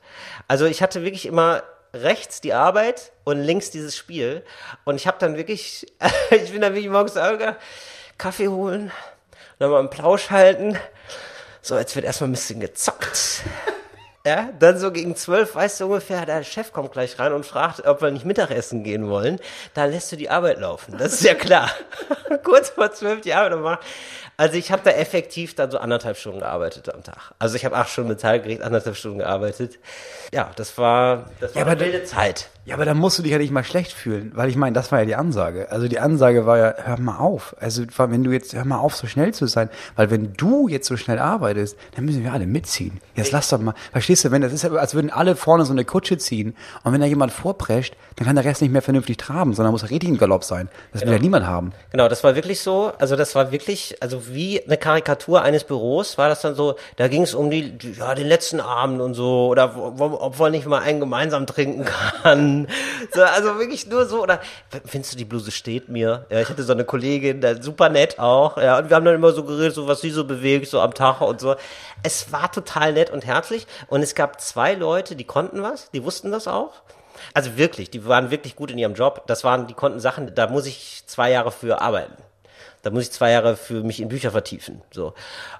[0.48, 1.62] Also ich hatte wirklich immer
[1.94, 4.44] rechts die Arbeit und links dieses Spiel.
[4.84, 5.94] Und ich habe dann wirklich,
[6.32, 7.14] ich bin dann wirklich morgens
[8.18, 8.92] Kaffee holen,
[9.64, 10.78] dann mal einen Plausch halten.
[11.62, 13.42] So, jetzt wird erstmal ein bisschen gezockt.
[14.26, 17.86] Ja, dann so gegen zwölf, weißt du ungefähr, der Chef kommt gleich rein und fragt,
[17.86, 19.38] ob wir nicht Mittagessen gehen wollen.
[19.74, 20.98] Da lässt du die Arbeit laufen.
[20.98, 21.70] Das ist ja klar.
[22.46, 23.84] Kurz vor zwölf die Arbeit machen.
[24.38, 27.34] Also ich habe da effektiv dann so anderthalb Stunden gearbeitet am Tag.
[27.40, 29.78] Also ich habe acht Stunden Metall gekriegt, anderthalb Stunden gearbeitet.
[30.34, 32.50] Ja, das war, das war aber eine wilde Zeit.
[32.66, 34.90] Ja, aber da musst du dich ja nicht mal schlecht fühlen, weil ich meine, das
[34.92, 35.70] war ja die Ansage.
[35.70, 37.56] Also die Ansage war ja, hör mal auf.
[37.60, 40.88] Also wenn du jetzt, hör mal auf, so schnell zu sein, weil wenn du jetzt
[40.88, 43.02] so schnell arbeitest, dann müssen wir alle mitziehen.
[43.16, 45.74] Jetzt lass doch mal, verstehst du, wenn das ist ja, als würden alle vorne so
[45.74, 49.18] eine Kutsche ziehen und wenn da jemand vorprescht, dann kann der Rest nicht mehr vernünftig
[49.18, 50.70] traben, sondern muss richtig im Galopp sein.
[50.94, 51.74] Das will ja niemand haben.
[51.92, 56.18] Genau, das war wirklich so, also das war wirklich, also wie eine Karikatur eines Büros
[56.18, 59.48] war das dann so, da ging es um die, ja, den letzten Abend und so,
[59.48, 62.68] oder wo, wo, ob man nicht mal einen gemeinsam trinken kann.
[63.14, 64.40] So, also wirklich nur so, oder
[64.86, 66.26] findest du, die Bluse steht mir?
[66.30, 69.16] Ja, ich hatte so eine Kollegin, da, super nett auch, ja, und wir haben dann
[69.16, 71.56] immer so geredet, so was sie so bewegt, so am Tag und so.
[72.04, 76.04] Es war total nett und herzlich und es gab zwei Leute, die konnten was, die
[76.04, 76.82] wussten das auch.
[77.34, 79.24] Also wirklich, die waren wirklich gut in ihrem Job.
[79.28, 82.14] Das waren, die konnten Sachen, da muss ich zwei Jahre für arbeiten.
[82.84, 84.82] Da muss ich zwei Jahre für mich in Bücher vertiefen.
[84.92, 85.14] So,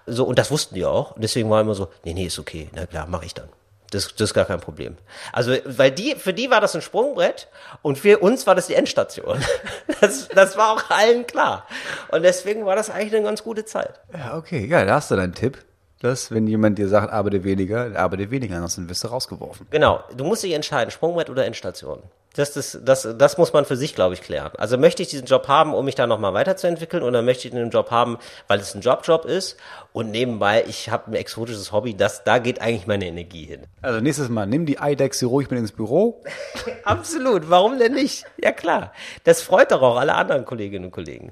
[0.06, 1.16] so und das wussten die auch.
[1.18, 3.50] Deswegen war immer so, nee, nee, ist okay, na klar, mache ich dann.
[3.92, 4.98] Das, das ist gar kein Problem.
[5.32, 7.48] Also, weil die, für die war das ein Sprungbrett
[7.82, 9.40] und für uns war das die Endstation.
[10.02, 11.66] Das, das war auch allen klar.
[12.10, 14.02] Und deswegen war das eigentlich eine ganz gute Zeit.
[14.12, 15.64] Ja, okay, ja, da hast du deinen Tipp.
[16.04, 19.68] Dass, wenn jemand dir sagt, arbeite weniger, arbeite weniger, ansonsten wirst du rausgeworfen.
[19.70, 22.04] Genau, du musst dich entscheiden, Sprungbrett oder Endstation.
[22.36, 24.52] Das, das, das, das muss man für sich, glaube ich, klären.
[24.58, 27.70] Also möchte ich diesen Job haben, um mich da nochmal weiterzuentwickeln, oder möchte ich einen
[27.70, 28.18] Job haben,
[28.50, 29.56] weil es ein Jobjob ist
[29.94, 33.62] und nebenbei, ich habe ein exotisches Hobby, das, da geht eigentlich meine Energie hin.
[33.82, 36.22] Also nächstes Mal, nimm die Eidechse ruhig mit ins Büro.
[36.84, 38.26] Absolut, warum denn nicht?
[38.44, 38.92] Ja klar,
[39.24, 41.32] das freut doch auch alle anderen Kolleginnen und Kollegen.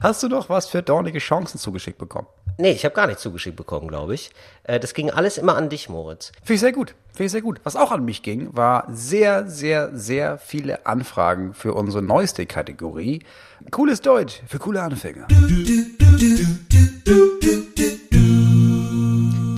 [0.00, 2.28] Hast du noch was für dornige Chancen zugeschickt bekommen?
[2.58, 4.30] Nee, ich habe gar nichts zugeschickt bekommen, glaube ich.
[4.64, 6.32] Äh, Das ging alles immer an dich, Moritz.
[6.38, 6.94] Finde ich sehr gut.
[7.12, 7.60] Finde ich sehr gut.
[7.64, 13.22] Was auch an mich ging, war sehr, sehr, sehr viele Anfragen für unsere neueste Kategorie.
[13.70, 15.26] Cooles Deutsch für coole Anfänger.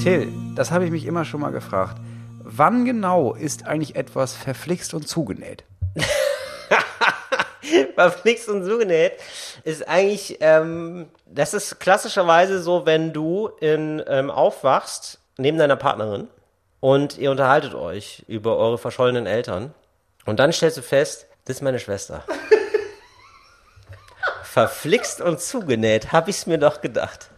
[0.02, 1.96] Till, das habe ich mich immer schon mal gefragt.
[2.42, 5.64] Wann genau ist eigentlich etwas verflixt und zugenäht?
[7.94, 9.14] Verflixt und zugenäht
[9.64, 16.28] ist eigentlich, ähm, das ist klassischerweise so, wenn du in, ähm, aufwachst neben deiner Partnerin
[16.80, 19.74] und ihr unterhaltet euch über eure verschollenen Eltern
[20.26, 22.24] und dann stellst du fest, das ist meine Schwester.
[24.42, 27.28] Verflixt und zugenäht, hab ich's mir doch gedacht.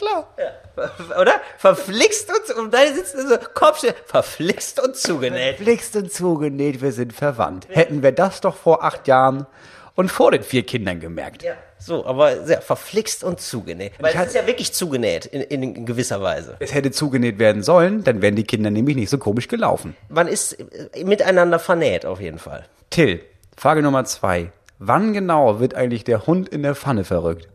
[0.00, 0.32] Ja,
[0.76, 0.90] klar.
[1.20, 1.40] Oder?
[1.58, 5.56] Verflixt und, und da sitzt so Kopfstelle, verflixt und zugenäht.
[5.56, 7.66] Verflixt und zugenäht, wir sind verwandt.
[7.70, 9.46] Hätten wir das doch vor acht Jahren
[9.94, 11.42] und vor den vier Kindern gemerkt.
[11.42, 13.92] Ja, so, aber sehr verflixt und zugenäht.
[14.00, 16.56] Weil es ist ja wirklich zugenäht, in, in gewisser Weise.
[16.58, 19.96] Es hätte zugenäht werden sollen, dann wären die Kinder nämlich nicht so komisch gelaufen.
[20.08, 22.64] Man ist äh, miteinander vernäht, auf jeden Fall.
[22.90, 23.20] Till,
[23.56, 24.50] Frage Nummer zwei.
[24.78, 27.48] Wann genau wird eigentlich der Hund in der Pfanne verrückt?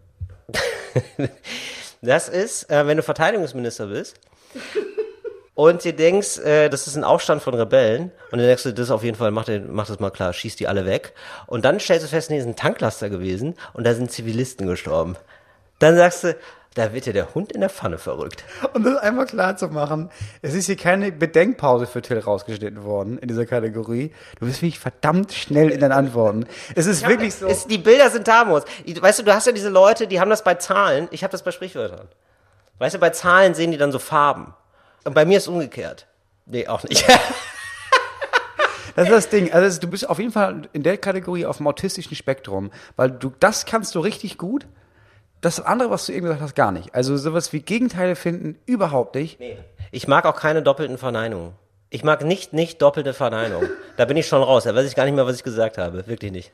[2.01, 4.19] Das ist, äh, wenn du Verteidigungsminister bist
[5.53, 8.91] und dir denkst, äh, das ist ein Aufstand von Rebellen und dann denkst du, das
[8.91, 11.13] auf jeden Fall, mach, den, mach das mal klar, schieß die alle weg.
[11.47, 15.17] Und dann stellst du fest, nee, ist ein Tanklaster gewesen und da sind Zivilisten gestorben.
[15.79, 16.35] Dann sagst du,
[16.75, 18.43] da wird ja der Hund in der Pfanne verrückt.
[18.73, 20.11] Um das einmal klar zu machen,
[20.41, 24.13] es ist hier keine Bedenkpause für Till rausgeschnitten worden in dieser Kategorie.
[24.39, 26.45] Du bist wirklich verdammt schnell in deinen Antworten.
[26.75, 27.47] Es ist wirklich so.
[27.47, 28.65] Es, die Bilder sind da, Moritz.
[28.85, 31.07] Weißt du, du hast ja diese Leute, die haben das bei Zahlen.
[31.11, 32.07] Ich habe das bei Sprichwörtern.
[32.77, 34.53] Weißt du, bei Zahlen sehen die dann so Farben.
[35.03, 36.07] Und bei mir ist umgekehrt.
[36.45, 37.05] Nee, auch nicht.
[38.95, 39.53] Das ist das Ding.
[39.53, 43.31] Also du bist auf jeden Fall in der Kategorie auf dem autistischen Spektrum, weil du
[43.39, 44.67] das kannst du richtig gut.
[45.41, 46.93] Das andere, was du eben gesagt hast, gar nicht.
[46.93, 49.39] Also sowas wie Gegenteile finden, überhaupt nicht.
[49.39, 49.57] Nee.
[49.91, 51.53] Ich mag auch keine doppelten Verneinungen.
[51.89, 53.69] Ich mag nicht, nicht doppelte Verneinungen.
[53.97, 54.65] Da bin ich schon raus.
[54.65, 56.05] Da weiß ich gar nicht mehr, was ich gesagt habe.
[56.07, 56.51] Wirklich nicht.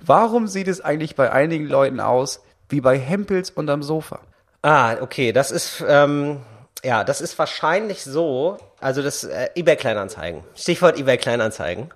[0.00, 4.20] Warum sieht es eigentlich bei einigen Leuten aus wie bei Hempels unterm Sofa?
[4.62, 5.32] Ah, okay.
[5.32, 6.40] Das ist, ähm,
[6.84, 8.56] ja, das ist wahrscheinlich so.
[8.80, 10.42] Also das äh, eBay Kleinanzeigen.
[10.54, 11.90] Stichwort eBay Kleinanzeigen.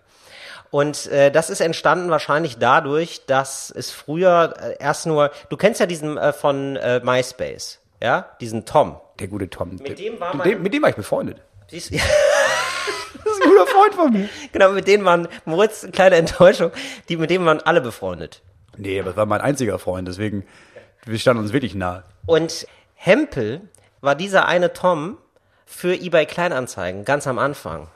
[0.71, 5.81] Und äh, das ist entstanden wahrscheinlich dadurch, dass es früher äh, erst nur, du kennst
[5.81, 9.01] ja diesen äh, von äh, MySpace, ja, diesen Tom.
[9.19, 9.71] Der gute Tom.
[9.77, 11.43] Mit dem war mein- dem, mit dem war ich befreundet.
[11.69, 11.99] Siehst, du?
[13.23, 14.29] Das ist ein guter Freund von mir.
[14.53, 16.71] genau, mit denen waren Moritz, kleine Enttäuschung,
[17.09, 18.41] die mit denen waren alle befreundet.
[18.79, 20.47] Nee, aber das war mein einziger Freund, deswegen,
[21.05, 22.05] wir standen uns wirklich nahe.
[22.25, 23.61] Und Hempel
[24.01, 25.19] war dieser eine Tom
[25.67, 27.89] für eBay Kleinanzeigen, ganz am Anfang.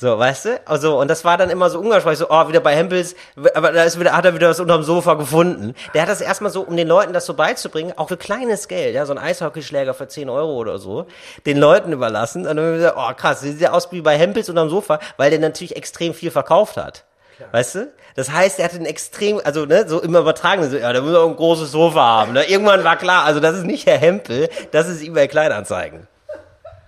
[0.00, 0.60] So, weißt du?
[0.64, 3.16] Also, und das war dann immer so umgangssprachlich, so, oh, wieder bei Hempels,
[3.54, 5.74] aber da ist wieder, hat er wieder was unterm Sofa gefunden.
[5.92, 8.94] Der hat das erstmal so, um den Leuten das so beizubringen, auch für kleines Geld,
[8.94, 11.06] ja, so ein Eishockeyschläger für 10 Euro oder so,
[11.46, 12.42] den Leuten überlassen.
[12.42, 15.00] Und dann haben wir gesagt, oh krass, sieht ja aus wie bei Hempels unterm Sofa,
[15.16, 17.02] weil der natürlich extrem viel verkauft hat.
[17.50, 17.92] Weißt du?
[18.14, 21.16] Das heißt, er hatte ein extrem, also ne, so immer übertragen, so, ja, der muss
[21.16, 22.34] auch ein großes Sofa haben.
[22.34, 22.44] Ne?
[22.44, 26.06] Irgendwann war klar, also das ist nicht Herr Hempel, das ist eBay Kleinanzeigen.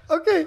[0.08, 0.46] Okay.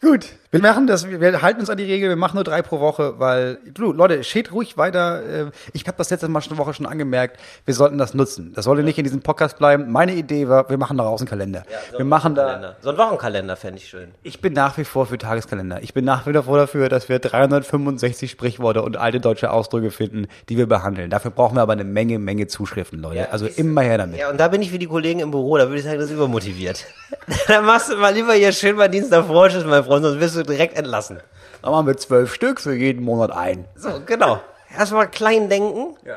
[0.00, 0.26] Gut.
[0.56, 3.14] Wir machen das, wir halten uns an die Regel, wir machen nur drei pro Woche,
[3.18, 5.22] weil, du, Leute, steht ruhig weiter.
[5.22, 8.52] äh, Ich habe das letzte Mal schon Woche schon angemerkt, wir sollten das nutzen.
[8.54, 9.90] Das sollte nicht in diesem Podcast bleiben.
[9.92, 11.62] Meine Idee war, wir machen daraus einen Kalender.
[11.92, 12.76] so wir ein machen da, Wochenkalender.
[12.80, 14.08] So ein Wochenkalender fände ich schön.
[14.22, 15.82] ich bin nach wie vor für Tageskalender.
[15.82, 20.26] Ich bin nach wie vor dafür, dass wir 365 Sprichworte und alte deutsche Ausdrücke finden,
[20.48, 21.10] die wir behandeln.
[21.10, 23.16] Dafür brauchen wir aber eine Menge, Menge Zuschriften, Leute.
[23.16, 24.18] Ja, also immer her damit.
[24.18, 26.06] Ja, und da bin ich wie die Kollegen im Büro, da würde ich sagen, das
[26.06, 26.84] ist übermotiviert.
[27.48, 30.36] Dann machst du mal lieber hier schön mal Dienst nach Vorschuss, mein Freund, sonst wirst
[30.36, 31.20] du direkt entlassen.
[31.62, 33.64] Dann machen wir zwölf Stück für jeden Monat ein.
[33.74, 34.40] So, genau.
[34.76, 35.96] Erstmal klein denken.
[36.04, 36.16] Ja.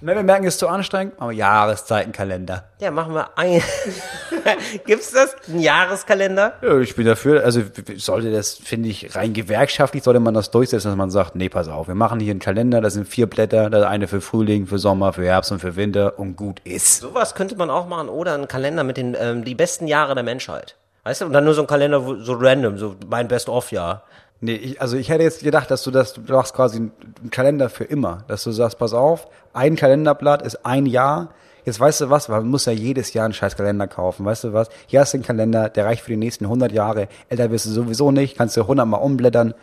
[0.00, 2.62] Wenn wir merken, es ist zu anstrengend, machen wir Jahreszeitenkalender.
[2.78, 3.60] Ja, machen wir ein.
[4.86, 5.34] Gibt's das?
[5.48, 6.52] Ein Jahreskalender?
[6.62, 7.62] Ja, ich bin dafür, also
[7.96, 11.66] sollte das, finde ich, rein gewerkschaftlich sollte man das durchsetzen, dass man sagt, nee, pass
[11.66, 14.78] auf, wir machen hier einen Kalender, da sind vier Blätter, das eine für Frühling, für
[14.78, 17.00] Sommer, für Herbst und für Winter und gut ist.
[17.00, 18.08] Sowas könnte man auch machen.
[18.08, 20.76] Oder einen Kalender mit den ähm, die besten Jahre der Menschheit.
[21.08, 21.24] Weißt du?
[21.24, 24.02] Und dann nur so ein Kalender, so random, so mein Best-of-Jahr.
[24.42, 27.70] Nee, ich, also ich hätte jetzt gedacht, dass du das, du machst quasi einen Kalender
[27.70, 31.30] für immer, dass du sagst, pass auf, ein Kalenderblatt ist ein Jahr.
[31.64, 34.52] Jetzt weißt du was, man muss ja jedes Jahr einen scheiß Kalender kaufen, weißt du
[34.52, 34.68] was?
[34.86, 37.08] Hier hast du einen Kalender, der reicht für die nächsten 100 Jahre.
[37.30, 39.54] Älter wirst du sowieso nicht, kannst du 100 Mal umblättern.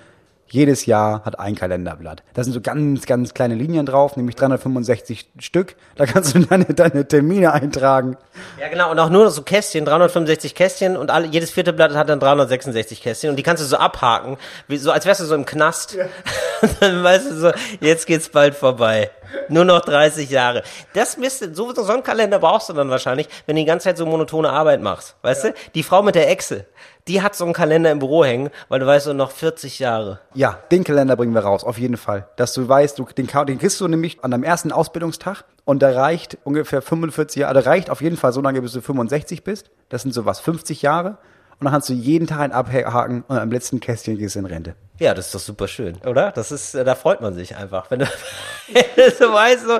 [0.47, 2.21] Jedes Jahr hat ein Kalenderblatt.
[2.35, 5.75] Da sind so ganz, ganz kleine Linien drauf, nämlich 365 Stück.
[5.95, 8.15] Da kannst du deine, deine Termine eintragen.
[8.59, 8.91] Ja, genau.
[8.91, 13.01] Und auch nur so Kästchen, 365 Kästchen und alle, jedes vierte Blatt hat dann 366
[13.01, 14.37] Kästchen und die kannst du so abhaken,
[14.67, 15.97] wie, so als wärst du so im Knast.
[16.79, 19.09] dann weißt du so, jetzt geht's bald vorbei.
[19.49, 20.63] Nur noch 30 Jahre.
[20.93, 23.97] Das müsste, so, so einen Kalender brauchst du dann wahrscheinlich, wenn du die ganze Zeit
[23.97, 25.15] so monotone Arbeit machst.
[25.21, 25.53] Weißt du?
[25.73, 26.65] Die Frau mit der Echse,
[27.07, 30.19] die hat so einen Kalender im Büro hängen, weil du weißt so noch 40 Jahre.
[30.33, 32.27] Ja, den Kalender bringen wir raus, auf jeden Fall.
[32.35, 35.95] Dass du weißt, du, den, den kriegst du nämlich an deinem ersten Ausbildungstag und der
[35.95, 39.69] reicht ungefähr 45 Jahre, der reicht auf jeden Fall so lange, bis du 65 bist.
[39.89, 41.17] Das sind so was, 50 Jahre.
[41.57, 44.45] Und dann kannst du jeden Tag einen abhaken und am letzten Kästchen gehst du in
[44.45, 44.75] Rente.
[44.99, 46.31] Ja, das ist doch super schön, oder?
[46.31, 48.05] Das ist, äh, da freut man sich einfach, wenn du,
[48.73, 49.79] wenn du so weißt, so,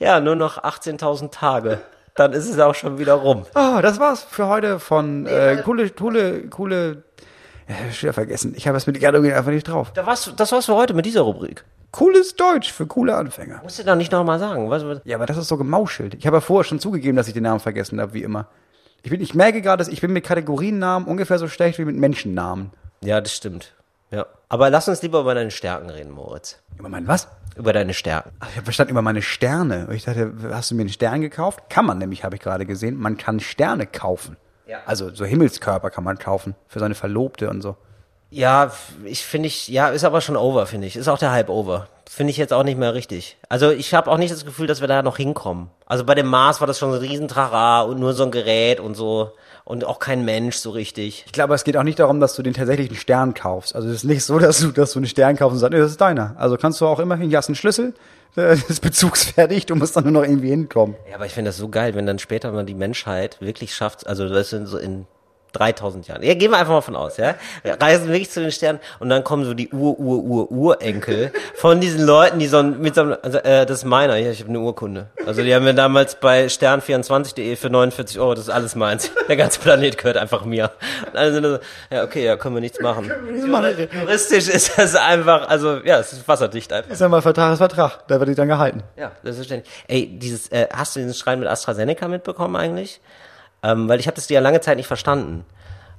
[0.00, 1.80] ja, nur noch 18.000 Tage,
[2.14, 3.44] dann ist es auch schon wieder rum.
[3.54, 7.04] Ah, das war's für heute von äh, coole, coole, coole.
[7.66, 8.54] Äh, schwer vergessen.
[8.56, 9.92] Ich habe es mit irgendwie einfach nicht drauf.
[9.94, 11.64] Da war's, das war's für heute mit dieser Rubrik.
[11.92, 13.60] Cooles Deutsch für coole Anfänger.
[13.62, 14.70] Musst du doch nicht nochmal sagen.
[14.70, 16.14] Was, was, Ja, aber das ist so gemauschelt.
[16.14, 18.48] Ich habe ja vorher schon zugegeben, dass ich den Namen vergessen habe, wie immer.
[19.02, 21.96] Ich, bin, ich merke gerade, dass ich bin mit Kategoriennamen ungefähr so schlecht wie mit
[21.96, 22.70] Menschennamen.
[23.02, 23.74] ja, das stimmt.
[24.52, 26.58] Aber lass uns lieber über deine Stärken reden, Moritz.
[26.78, 27.26] Über mein was?
[27.56, 28.32] Über deine Stärken.
[28.38, 29.88] Ach, ich habe verstanden über meine Sterne.
[29.94, 31.70] Ich dachte, hast du mir einen Stern gekauft?
[31.70, 32.98] Kann man nämlich, habe ich gerade gesehen.
[32.98, 34.36] Man kann Sterne kaufen.
[34.66, 34.80] Ja.
[34.84, 37.76] Also so Himmelskörper kann man kaufen für seine Verlobte und so.
[38.28, 38.72] Ja,
[39.04, 40.96] ich finde ich, ja, ist aber schon over, finde ich.
[40.96, 41.88] Ist auch der Hype over.
[42.08, 43.38] Finde ich jetzt auch nicht mehr richtig.
[43.48, 45.70] Also ich habe auch nicht das Gefühl, dass wir da noch hinkommen.
[45.86, 48.80] Also bei dem Mars war das schon so ein Riesentrara und nur so ein Gerät
[48.80, 49.32] und so
[49.64, 51.24] und auch kein Mensch so richtig.
[51.26, 53.74] Ich glaube, es geht auch nicht darum, dass du den tatsächlichen Stern kaufst.
[53.74, 55.78] Also es ist nicht so, dass du, dass du einen Stern kaufst und sagst, nee,
[55.78, 56.34] das ist deiner.
[56.38, 57.94] Also kannst du auch immerhin, hier hast einen Schlüssel,
[58.34, 60.96] das ist bezugsfertig, du musst dann nur noch irgendwie hinkommen.
[61.08, 64.06] Ja, aber ich finde das so geil, wenn dann später mal die Menschheit wirklich schafft,
[64.06, 65.06] also das sind so in
[65.52, 66.22] 3000 Jahren.
[66.22, 67.34] Ja, gehen wir einfach mal von aus, ja.
[67.62, 71.32] Wir reisen wirklich zu den Sternen und dann kommen so die Ur, Ur, Ur, Urenkel
[71.54, 74.30] von diesen Leuten, die so ein, mit so einem, also, äh, das ist meiner, ja,
[74.30, 75.06] ich habe eine Urkunde.
[75.26, 79.10] Also die haben mir damals bei stern24.de für 49 Euro, das ist alles meins.
[79.28, 80.70] Der ganze Planet gehört einfach mir.
[81.06, 81.58] Und alle sind so,
[81.90, 83.10] ja, okay, ja, können wir nichts machen.
[83.92, 86.90] Juristisch ist das einfach, also, ja, es ist wasserdicht einfach.
[86.90, 88.82] Ist ja mal Vertrag ist Vertrag, da wird dich dann gehalten.
[88.96, 89.72] Ja, selbstverständlich.
[89.88, 93.00] Ey, dieses, äh, hast du diesen Streit mit AstraZeneca mitbekommen eigentlich?
[93.62, 95.44] Ähm, weil ich habe das ja lange Zeit nicht verstanden.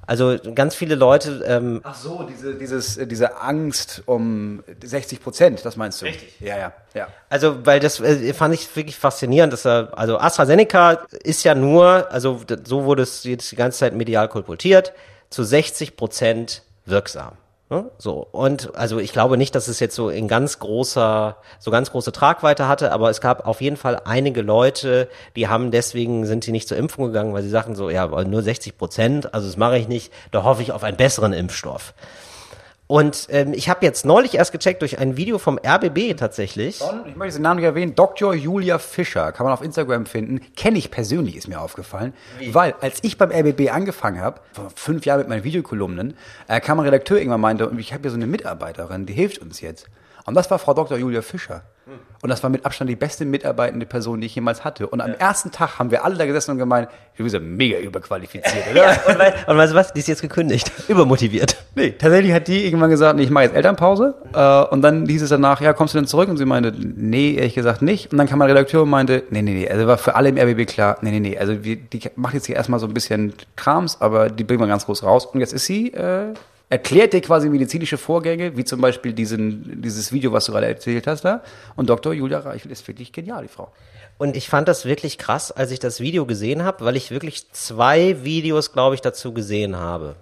[0.06, 5.64] Also ganz viele Leute, ähm, Ach so, diese, dieses, äh, diese Angst um 60 Prozent,
[5.64, 6.06] das meinst du?
[6.06, 6.40] Richtig.
[6.40, 7.08] Ja, ja, ja.
[7.30, 12.10] also weil das äh, fand ich wirklich faszinierend, dass er, also AstraZeneca ist ja nur,
[12.10, 14.92] also so wurde es jetzt die ganze Zeit medial kolportiert,
[15.30, 17.38] zu 60 Prozent wirksam.
[17.74, 17.90] Ne?
[17.98, 21.90] So und also ich glaube nicht, dass es jetzt so in ganz großer, so ganz
[21.90, 26.44] große Tragweite hatte, aber es gab auf jeden Fall einige Leute, die haben deswegen sind
[26.44, 29.56] sie nicht zur Impfung gegangen, weil sie sagten so, ja, nur 60 Prozent, also das
[29.56, 31.94] mache ich nicht, da hoffe ich auf einen besseren Impfstoff.
[32.86, 36.82] Und ähm, ich habe jetzt neulich erst gecheckt durch ein Video vom RBB tatsächlich.
[36.82, 38.34] Und ich möchte den Namen nicht erwähnen, Dr.
[38.34, 40.40] Julia Fischer, kann man auf Instagram finden.
[40.54, 42.12] Kenne ich persönlich, ist mir aufgefallen.
[42.52, 46.14] Weil, als ich beim RBB angefangen habe, vor fünf Jahren mit meinen Videokolumnen,
[46.46, 49.62] äh, kam ein Redakteur irgendwann meinte, ich habe hier so eine Mitarbeiterin, die hilft uns
[49.62, 49.86] jetzt.
[50.26, 50.96] Und das war Frau Dr.
[50.96, 51.62] Julia Fischer.
[52.22, 54.86] Und das war mit Abstand die beste mitarbeitende Person, die ich jemals hatte.
[54.86, 57.78] Und am ersten Tag haben wir alle da gesessen und gemeint, du bist ja mega
[57.78, 58.96] überqualifiziert, oder?
[59.06, 59.92] Und, wei- und weißt du was?
[59.92, 60.72] Die ist jetzt gekündigt.
[60.88, 61.56] Übermotiviert.
[61.74, 64.14] Nee, tatsächlich hat die irgendwann gesagt, nee, ich mache jetzt Elternpause.
[64.32, 66.30] Äh, und dann hieß es danach, ja, kommst du denn zurück?
[66.30, 68.10] Und sie meinte, nee, ehrlich gesagt nicht.
[68.10, 70.38] Und dann kam mein Redakteur und meinte, nee, nee, nee, also war für alle im
[70.38, 73.34] RBB klar, nee, nee, nee, also wir, die macht jetzt hier erstmal so ein bisschen
[73.56, 75.26] Krams, aber die bringen wir ganz groß raus.
[75.26, 76.32] Und jetzt ist sie, äh,
[76.68, 81.06] erklärt dir quasi medizinische Vorgänge, wie zum Beispiel diesen, dieses Video, was du gerade erzählt
[81.06, 81.42] hast da.
[81.76, 82.12] Und Dr.
[82.12, 83.70] Julia Reichel ist wirklich genial, die Frau.
[84.16, 87.50] Und ich fand das wirklich krass, als ich das Video gesehen habe, weil ich wirklich
[87.52, 90.16] zwei Videos, glaube ich, dazu gesehen habe.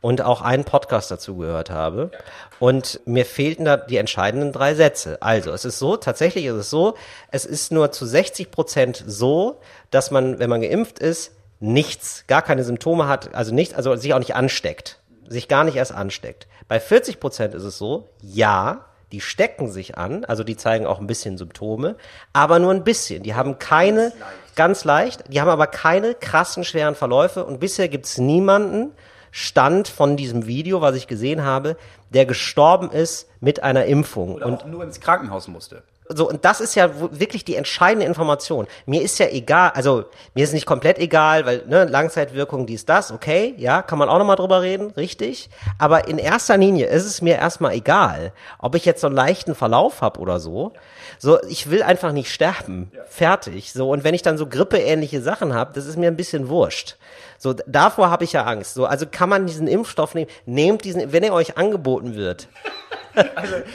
[0.00, 2.10] Und auch einen Podcast dazu gehört habe.
[2.58, 5.22] Und mir fehlten da die entscheidenden drei Sätze.
[5.22, 6.96] Also, es ist so, tatsächlich ist es so,
[7.30, 9.60] es ist nur zu 60 Prozent so,
[9.90, 14.12] dass man, wenn man geimpft ist, nichts, gar keine Symptome hat, also nichts, also sich
[14.12, 14.98] auch nicht ansteckt.
[15.28, 16.46] Sich gar nicht erst ansteckt.
[16.68, 20.98] Bei 40 Prozent ist es so, ja, die stecken sich an, also die zeigen auch
[20.98, 21.96] ein bisschen Symptome,
[22.32, 23.22] aber nur ein bisschen.
[23.22, 24.12] Die haben keine,
[24.56, 28.92] ganz leicht, die haben aber keine krassen, schweren Verläufe und bisher gibt's niemanden,
[29.34, 31.76] Stand von diesem Video, was ich gesehen habe,
[32.10, 34.34] der gestorben ist mit einer Impfung.
[34.34, 35.82] Und auch nur ins Krankenhaus musste.
[36.08, 38.66] So, und das ist ja wirklich die entscheidende Information.
[38.86, 43.12] Mir ist ja egal, also mir ist nicht komplett egal, weil ne, Langzeitwirkung, dies, das,
[43.12, 45.48] okay, ja, kann man auch nochmal drüber reden, richtig.
[45.78, 49.54] Aber in erster Linie ist es mir erstmal egal, ob ich jetzt so einen leichten
[49.54, 50.72] Verlauf habe oder so.
[51.18, 52.90] So, ich will einfach nicht sterben.
[53.06, 53.72] Fertig.
[53.72, 56.96] So, und wenn ich dann so grippeähnliche Sachen habe, das ist mir ein bisschen wurscht.
[57.38, 58.74] So, davor habe ich ja Angst.
[58.74, 62.48] So, also kann man diesen Impfstoff nehmen, nehmt diesen, wenn er euch angeboten wird.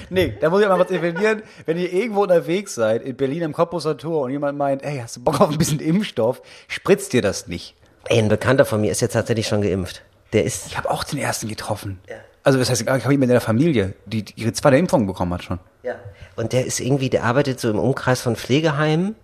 [0.10, 1.44] Nee, da muss ich mal was intervenieren.
[1.66, 5.18] Wenn ihr irgendwo unterwegs seid, in Berlin am Cottbuser Tor und jemand meint, ey, hast
[5.18, 7.76] du Bock auf ein bisschen Impfstoff, spritzt dir das nicht.
[8.06, 10.02] Ey, ein Bekannter von mir ist jetzt tatsächlich schon geimpft.
[10.34, 12.00] Der ist, Ich habe auch den ersten getroffen.
[12.44, 15.34] Also das heißt, ich habe jemanden in der Familie, die die ihre zweite Impfung bekommen
[15.34, 15.60] hat schon.
[15.84, 15.96] Ja.
[16.36, 19.16] Und der ist irgendwie, der arbeitet so im Umkreis von Pflegeheimen.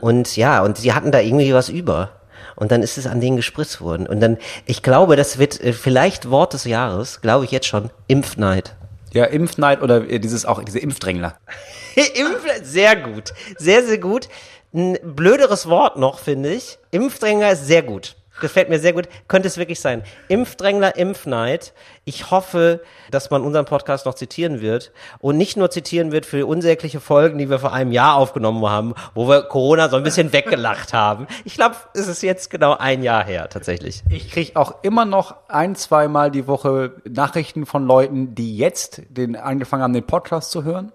[0.00, 2.10] Und ja, und sie hatten da irgendwie was über.
[2.54, 4.06] Und dann ist es an denen gespritzt worden.
[4.06, 7.90] Und dann, ich glaube, das wird äh, vielleicht Wort des Jahres, glaube ich jetzt schon,
[8.06, 8.74] Impfneid.
[9.12, 11.36] Ja, Impfneid oder äh, dieses auch diese Impfdrängler.
[11.94, 13.32] Impf sehr gut.
[13.58, 14.28] Sehr, sehr gut.
[14.74, 16.78] Ein blöderes Wort noch, finde ich.
[16.90, 18.16] Impfdrängler ist sehr gut.
[18.42, 19.08] Gefällt mir sehr gut.
[19.28, 20.02] Könnte es wirklich sein.
[20.26, 21.72] Impfdrängler, Impfneid.
[22.04, 22.82] Ich hoffe,
[23.12, 24.90] dass man unseren Podcast noch zitieren wird.
[25.20, 28.94] Und nicht nur zitieren wird für unsägliche Folgen, die wir vor einem Jahr aufgenommen haben,
[29.14, 31.28] wo wir Corona so ein bisschen weggelacht haben.
[31.44, 34.02] Ich glaube, es ist jetzt genau ein Jahr her, tatsächlich.
[34.10, 39.36] Ich krieg auch immer noch ein, zweimal die Woche Nachrichten von Leuten, die jetzt den
[39.36, 40.90] angefangen haben, den Podcast zu hören.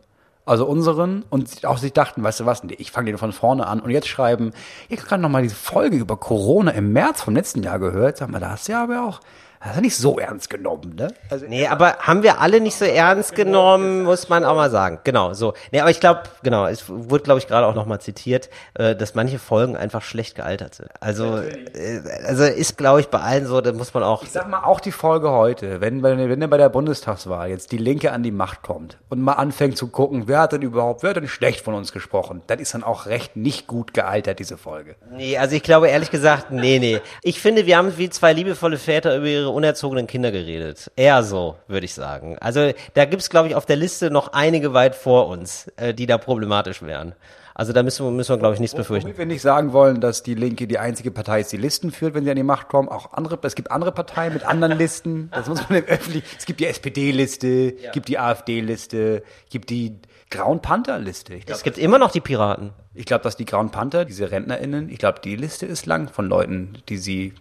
[0.48, 1.26] Also unseren.
[1.30, 4.08] Und auch sich dachten, weißt du was, ich fange den von vorne an und jetzt
[4.08, 4.54] schreiben,
[4.88, 8.18] ich habe gerade noch mal diese Folge über Corona im März vom letzten Jahr gehört,
[8.18, 9.20] sag mal, da hast du ja aber auch,
[9.60, 11.08] das ist ja nicht so ernst genommen, ne?
[11.30, 15.00] Also Nee, aber haben wir alle nicht so ernst genommen, muss man auch mal sagen.
[15.04, 15.54] Genau, so.
[15.72, 19.16] Nee, aber ich glaube, genau, es wurde, glaube ich, gerade auch nochmal zitiert, äh, dass
[19.16, 20.90] manche Folgen einfach schlecht gealtert sind.
[21.00, 24.24] Also, äh, also ist, glaube ich, bei allen so, da muss man auch.
[24.24, 27.78] Ich sag mal, auch die Folge heute, wenn, wenn, wenn bei der Bundestagswahl jetzt die
[27.78, 31.12] Linke an die Macht kommt und mal anfängt zu gucken, wer hat denn überhaupt, wer
[31.12, 34.58] hat denn schlecht von uns gesprochen, dann ist dann auch recht nicht gut gealtert, diese
[34.58, 34.96] Folge.
[35.12, 37.02] Nee, also ich glaube ehrlich gesagt, nee, nee.
[37.24, 40.92] Ich finde, wir haben wie zwei liebevolle Väter über ihre unerzogenen Kinder geredet.
[40.96, 42.38] Eher so, würde ich sagen.
[42.40, 46.06] Also da gibt's, glaube ich, auf der Liste noch einige weit vor uns, äh, die
[46.06, 47.14] da problematisch wären.
[47.56, 49.08] Also da müssen wir, müssen wir glaube ich, nichts befürchten.
[49.08, 52.14] Womit wir nicht sagen wollen, dass die Linke die einzige Partei ist, die Listen führt,
[52.14, 52.88] wenn sie an die Macht kommen.
[52.88, 55.32] Auch andere, es gibt andere Parteien mit anderen Listen.
[55.34, 56.24] Das muss man im öffentlich.
[56.38, 59.98] Es gibt die SPD-Liste, gibt die AfD-Liste, gibt die
[60.30, 61.40] Grauen Panther-Liste.
[61.40, 62.74] Glaube, Es gibt immer noch die Piraten.
[62.94, 66.28] ich glaub, dass die Grauen Panther, diese RentnerInnen, ich glaube, die Liste ist lang von
[66.28, 67.34] Leuten, die sie,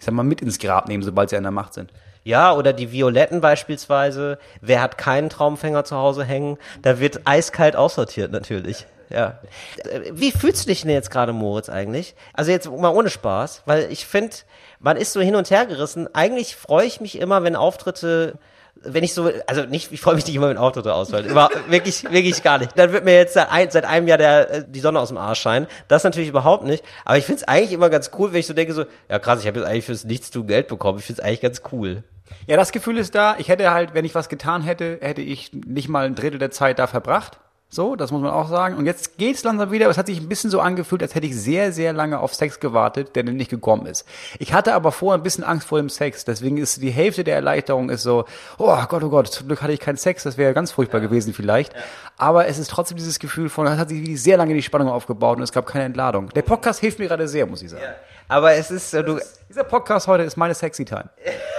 [0.00, 1.92] ich sag mal, mit ins Grab nehmen, sobald sie an der Macht sind.
[2.24, 4.38] Ja, oder die Violetten beispielsweise.
[4.62, 6.56] Wer hat keinen Traumfänger zu Hause hängen?
[6.80, 8.86] Da wird eiskalt aussortiert natürlich.
[9.10, 9.40] Ja.
[10.12, 12.14] Wie fühlst du dich denn jetzt gerade, Moritz, eigentlich?
[12.32, 14.36] Also jetzt mal ohne Spaß, weil ich finde,
[14.78, 16.08] man ist so hin und her gerissen.
[16.14, 18.38] Eigentlich freue ich mich immer, wenn Auftritte
[18.82, 21.26] wenn ich so, also nicht, ich freue mich nicht immer, wenn Auftritte ausfallen.
[21.26, 22.72] Über, wirklich, wirklich gar nicht.
[22.76, 25.18] Dann wird mir jetzt seit, ein, seit einem Jahr der, äh, die Sonne aus dem
[25.18, 25.66] Arsch scheinen.
[25.88, 26.84] Das natürlich überhaupt nicht.
[27.04, 29.40] Aber ich finde es eigentlich immer ganz cool, wenn ich so denke, so, ja krass,
[29.40, 30.98] ich habe jetzt eigentlich fürs Nichtstun Geld bekommen.
[30.98, 32.02] Ich finde es eigentlich ganz cool.
[32.46, 33.36] Ja, das Gefühl ist da.
[33.38, 36.50] Ich hätte halt, wenn ich was getan hätte, hätte ich nicht mal ein Drittel der
[36.50, 37.38] Zeit da verbracht.
[37.72, 38.76] So, das muss man auch sagen.
[38.76, 39.88] Und jetzt geht's langsam wieder.
[39.88, 42.58] Es hat sich ein bisschen so angefühlt, als hätte ich sehr, sehr lange auf Sex
[42.58, 44.04] gewartet, der dann nicht gekommen ist.
[44.40, 46.24] Ich hatte aber vorher ein bisschen Angst vor dem Sex.
[46.24, 48.24] Deswegen ist die Hälfte der Erleichterung ist so,
[48.58, 50.24] oh Gott, oh Gott, zum Glück hatte ich keinen Sex.
[50.24, 51.72] Das wäre ganz furchtbar gewesen vielleicht.
[52.16, 54.88] Aber es ist trotzdem dieses Gefühl von, es hat sich wirklich sehr lange die Spannung
[54.88, 56.28] aufgebaut und es gab keine Entladung.
[56.30, 57.84] Der Podcast hilft mir gerade sehr, muss ich sagen.
[58.26, 61.08] Aber es ist, äh, du, Dieser Podcast heute ist meine Sexy Time.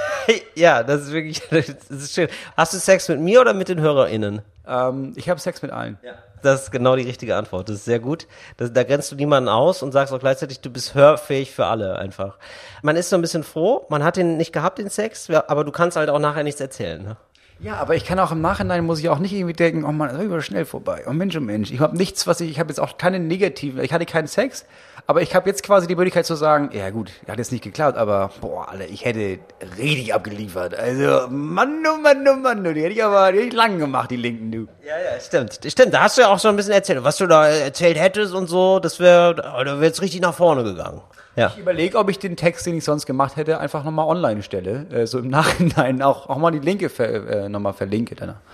[0.56, 2.28] ja, das ist wirklich, das ist schön.
[2.58, 4.42] Hast du Sex mit mir oder mit den HörerInnen?
[4.68, 5.98] Ähm, ich habe Sex mit allen.
[6.42, 7.70] Das ist genau die richtige Antwort.
[7.70, 8.28] Das ist sehr gut.
[8.58, 11.98] Das, da grenzt du niemanden aus und sagst auch gleichzeitig, du bist hörfähig für alle
[11.98, 12.38] einfach.
[12.82, 15.64] Man ist so ein bisschen froh, man hat den nicht gehabt, den Sex, ja, aber
[15.64, 17.04] du kannst halt auch nachher nichts erzählen.
[17.04, 17.18] Ne?
[17.60, 20.18] Ja, aber ich kann auch im Nachhinein muss ich auch nicht irgendwie denken, oh Mann,
[20.18, 21.04] das war schnell vorbei.
[21.08, 21.72] Oh Mensch, oh Mensch.
[21.72, 24.66] Ich habe nichts, was ich, ich habe jetzt auch keine negativen, ich hatte keinen Sex,
[25.08, 27.98] aber ich habe jetzt quasi die Möglichkeit zu sagen, ja gut, hat jetzt nicht geklappt,
[27.98, 29.40] aber boah, Alter, ich hätte
[29.78, 30.76] richtig abgeliefert.
[30.76, 33.80] Also, Mann, oh Mann, oh Mann, du, die hätte ich aber die hätte ich lang
[33.80, 34.68] gemacht, die linken, du.
[34.86, 35.60] Ja, ja, stimmt.
[35.66, 37.04] Stimmt, da hast du ja auch schon ein bisschen erzählt.
[37.04, 40.64] Was du da erzählt hättest und so, das wäre, da wäre jetzt richtig nach vorne
[40.64, 41.02] gegangen.
[41.36, 41.48] Ja.
[41.48, 44.86] Ich überlege, ob ich den Text, den ich sonst gemacht hätte, einfach nochmal online stelle.
[44.92, 48.16] Äh, so im Nachhinein auch, auch mal die Linke ver, äh, nochmal verlinke.
[48.16, 48.36] Dann.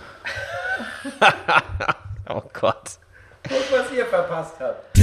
[2.30, 2.98] Oh Gott.
[3.42, 4.98] Guck, was ihr verpasst habt.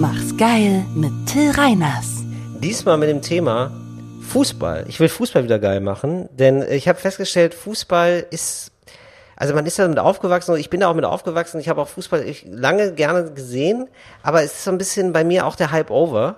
[0.00, 2.24] Mach's geil mit Till Reiners.
[2.62, 3.70] Diesmal mit dem Thema
[4.30, 4.86] Fußball.
[4.88, 8.72] Ich will Fußball wieder geil machen, denn ich habe festgestellt, Fußball ist,
[9.36, 12.24] also man ist damit aufgewachsen, ich bin da auch mit aufgewachsen, ich habe auch Fußball
[12.46, 13.88] lange gerne gesehen,
[14.22, 16.36] aber es ist so ein bisschen bei mir auch der Hype over.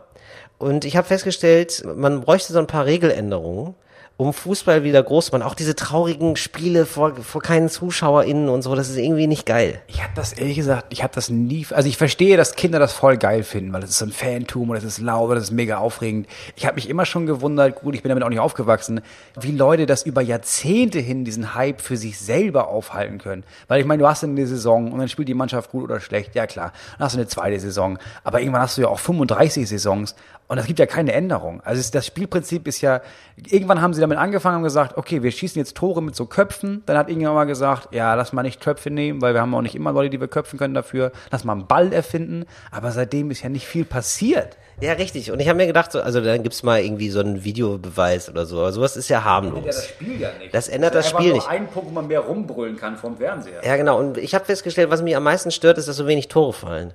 [0.59, 3.77] Und ich habe festgestellt, man bräuchte so ein paar Regeländerungen,
[4.17, 5.43] um Fußball wieder groß zu machen.
[5.43, 9.81] Auch diese traurigen Spiele vor, vor keinen ZuschauerInnen und so, das ist irgendwie nicht geil.
[9.87, 12.93] Ich habe das ehrlich gesagt, ich habe das nie, also ich verstehe, dass Kinder das
[12.93, 15.51] voll geil finden, weil das ist so ein Fantum und das ist laut, das ist
[15.51, 16.27] mega aufregend.
[16.57, 19.01] Ich habe mich immer schon gewundert, gut, ich bin damit auch nicht aufgewachsen,
[19.41, 23.45] wie Leute das über Jahrzehnte hin diesen Hype für sich selber aufhalten können.
[23.69, 26.01] Weil ich meine, du hast dann eine Saison und dann spielt die Mannschaft gut oder
[26.01, 26.73] schlecht, ja klar.
[26.99, 30.15] Dann hast du eine zweite Saison, aber irgendwann hast du ja auch 35 Saisons
[30.53, 31.63] und es gibt ja keine Änderung.
[31.63, 33.01] Also das Spielprinzip ist ja,
[33.49, 36.83] irgendwann haben sie damit angefangen und gesagt, okay, wir schießen jetzt Tore mit so Köpfen.
[36.85, 39.63] Dann hat irgendjemand mal gesagt, ja, lass mal nicht Köpfe nehmen, weil wir haben auch
[39.63, 41.11] nicht immer Leute, die wir köpfen können dafür.
[41.31, 42.45] Lass mal einen Ball erfinden.
[42.71, 44.59] Aber seitdem ist ja nicht viel passiert.
[44.83, 45.33] Ja, richtig.
[45.33, 48.45] Und ich habe mir gedacht, so, also dann gibt's mal irgendwie so einen Videobeweis oder
[48.45, 48.59] so.
[48.59, 49.87] Aber sowas ist ja harmlos.
[49.87, 50.53] Spiel ja nicht.
[50.53, 51.49] Das ändert das Spiel nicht.
[51.49, 53.65] ein Punkt, wo man mehr rumbrüllen kann vom Fernseher.
[53.65, 53.99] Ja, genau.
[53.99, 56.93] Und ich habe festgestellt, was mich am meisten stört, ist, dass so wenig Tore fallen.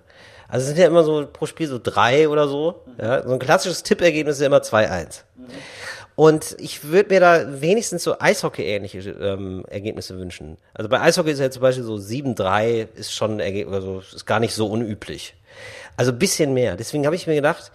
[0.47, 2.83] Also es sind ja immer so pro Spiel so drei oder so.
[3.01, 5.23] Ja, so ein klassisches Tippergebnis ist ja immer 2-1.
[6.15, 10.57] Und ich würde mir da wenigstens so Eishockey-ähnliche ähm, Ergebnisse wünschen.
[10.73, 14.55] Also bei Eishockey ist ja zum Beispiel so 7-3 ist schon also ist gar nicht
[14.55, 15.35] so unüblich.
[15.95, 16.75] Also bisschen mehr.
[16.75, 17.71] Deswegen habe ich mir gedacht,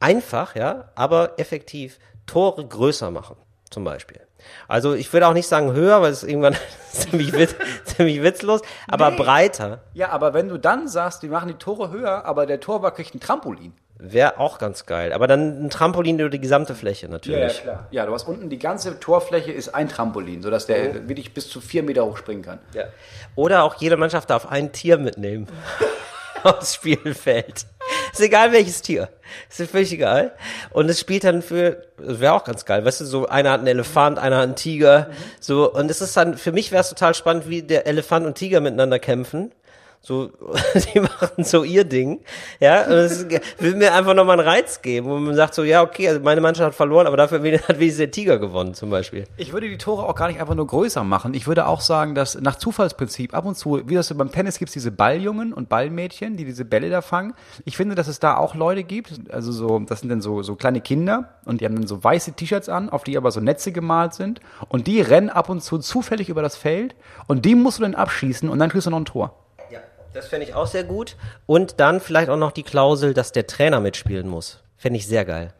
[0.00, 3.36] einfach, ja, aber effektiv Tore größer machen,
[3.70, 4.25] zum Beispiel.
[4.68, 6.56] Also ich würde auch nicht sagen höher, weil es irgendwann
[6.92, 9.16] ziemlich, witz, ziemlich witzlos, aber Nee.
[9.16, 12.96] breiter Ja, aber wenn du dann sagst, die machen die Tore höher, aber der Torwart
[12.96, 13.72] kriegt ein Trampolin.
[13.98, 15.12] wäre auch ganz geil.
[15.12, 17.62] Aber dann ein Trampolin über die gesamte Fläche natürlich.
[17.62, 17.86] klar.
[17.90, 21.60] Ja, du hast unten die ganze Torfläche ist ein Trampolin, sodass der wirklich bis zu
[21.62, 22.58] vier Meter hoch springen kann.
[22.74, 22.84] Ja.
[23.36, 25.48] Oder auch jede Mannschaft darf ein Tier mitnehmen
[26.42, 27.66] aufs Spielfeld.
[28.18, 29.10] Ist egal welches Tier.
[29.50, 30.32] Ist völlig egal.
[30.70, 33.58] Und es spielt dann für, das wäre auch ganz geil, weißt du, so einer hat
[33.58, 36.88] einen Elefant, einer hat einen Tiger, so, und es ist dann, für mich wäre es
[36.88, 39.52] total spannend, wie der Elefant und Tiger miteinander kämpfen.
[40.06, 40.30] So,
[40.94, 42.20] die machen so ihr Ding,
[42.60, 43.26] ja, und das
[43.58, 46.40] will mir einfach nochmal einen Reiz geben, wo man sagt so, ja, okay, also meine
[46.40, 49.24] Mannschaft hat verloren, aber dafür hat wenigstens der Tiger gewonnen, zum Beispiel.
[49.36, 51.34] Ich würde die Tore auch gar nicht einfach nur größer machen.
[51.34, 54.68] Ich würde auch sagen, dass nach Zufallsprinzip ab und zu, wie das beim Tennis gibt
[54.68, 57.34] es diese Balljungen und Ballmädchen, die diese Bälle da fangen.
[57.64, 60.54] Ich finde, dass es da auch Leute gibt, also so, das sind dann so, so
[60.54, 63.72] kleine Kinder und die haben dann so weiße T-Shirts an, auf die aber so Netze
[63.72, 64.38] gemalt sind
[64.68, 66.94] und die rennen ab und zu zufällig über das Feld
[67.26, 69.34] und die musst du dann abschießen und dann kriegst du noch ein Tor.
[70.16, 71.14] Das fände ich auch sehr gut.
[71.44, 74.62] Und dann vielleicht auch noch die Klausel, dass der Trainer mitspielen muss.
[74.78, 75.52] Fände ich sehr geil.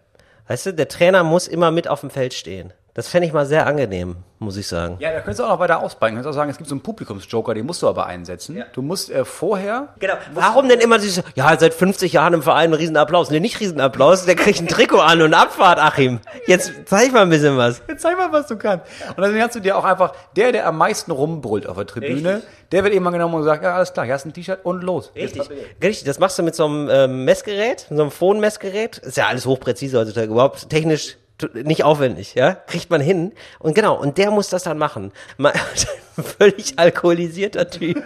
[0.48, 2.72] Weißt du, der Trainer muss immer mit auf dem Feld stehen.
[2.97, 4.97] Das fände ich mal sehr angenehm, muss ich sagen.
[5.01, 6.14] Ja, da könntest du auch noch weiter ausbreiten.
[6.14, 8.64] Du könntest auch sagen, es gibt so einen Publikumsjoker, den musst du aber einsetzen.
[8.72, 10.14] Du musst äh, vorher Genau.
[10.32, 13.28] Warum denn immer dieses, ja, seit 50 Jahren im Verein ein Riesenapplaus?
[13.28, 16.20] Nee, nicht Riesenapplaus, der kriegt ein Trikot an und Abfahrt, Achim.
[16.47, 17.82] Jetzt zeig mal ein bisschen was.
[17.86, 18.86] Jetzt zeig mal, was du kannst.
[19.14, 22.40] Und dann kannst du dir auch einfach, der, der am meisten rumbrüllt auf der Tribüne,
[22.72, 24.82] der wird irgendwann genommen und sagt, ja, alles klar, hier hast du ein T-Shirt und
[24.82, 25.12] los.
[25.14, 25.51] Richtig.
[25.82, 28.97] Richtig, das machst du mit so einem ähm, Messgerät, mit so einem Phone-Messgerät.
[28.97, 31.18] Ist ja alles hochpräzise heutzutage, überhaupt technisch
[31.53, 32.55] nicht aufwendig, ja?
[32.55, 33.32] Kriegt man hin.
[33.59, 35.12] Und genau, und der muss das dann machen.
[35.37, 35.53] Mal,
[36.39, 38.03] völlig alkoholisierter Typ.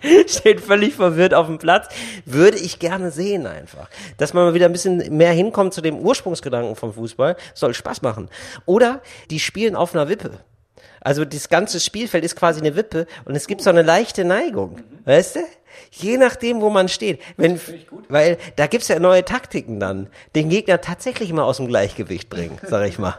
[0.26, 1.88] Steht völlig verwirrt auf dem Platz.
[2.24, 3.88] Würde ich gerne sehen einfach.
[4.18, 7.36] Dass man mal wieder ein bisschen mehr hinkommt zu dem Ursprungsgedanken vom Fußball.
[7.54, 8.28] Soll Spaß machen.
[8.64, 10.38] Oder die spielen auf einer Wippe.
[11.06, 14.80] Also das ganze Spielfeld ist quasi eine Wippe und es gibt so eine leichte Neigung.
[15.04, 15.40] Weißt du?
[15.92, 17.20] Je nachdem, wo man steht.
[17.36, 17.60] Wenn,
[18.08, 20.08] weil da gibt's ja neue Taktiken dann.
[20.34, 23.14] Den Gegner tatsächlich mal aus dem Gleichgewicht bringen, sag ich mal.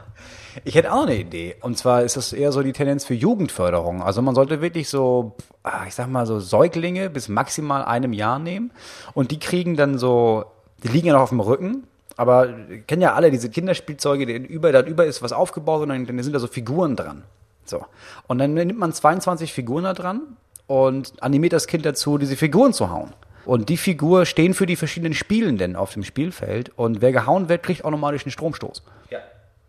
[0.65, 1.55] Ich hätte auch eine Idee.
[1.61, 4.03] Und zwar ist das eher so die Tendenz für Jugendförderung.
[4.03, 8.37] Also man sollte wirklich so, ah, ich sag mal so Säuglinge bis maximal einem Jahr
[8.37, 8.73] nehmen.
[9.13, 10.43] Und die kriegen dann so,
[10.83, 11.87] die liegen ja noch auf dem Rücken.
[12.17, 12.49] Aber
[12.85, 16.21] kennen ja alle diese Kinderspielzeuge, die über, da über ist was aufgebaut und dann, dann
[16.21, 17.23] sind da so Figuren dran.
[17.69, 17.85] So.
[18.27, 20.21] Und dann nimmt man 22 Figuren da dran
[20.67, 23.13] und animiert das Kind dazu, diese Figuren zu hauen.
[23.45, 26.71] Und die Figur stehen für die verschiedenen Spielenden auf dem Spielfeld.
[26.75, 28.83] Und wer gehauen wird, kriegt automatisch einen Stromstoß.
[29.09, 29.19] Ja.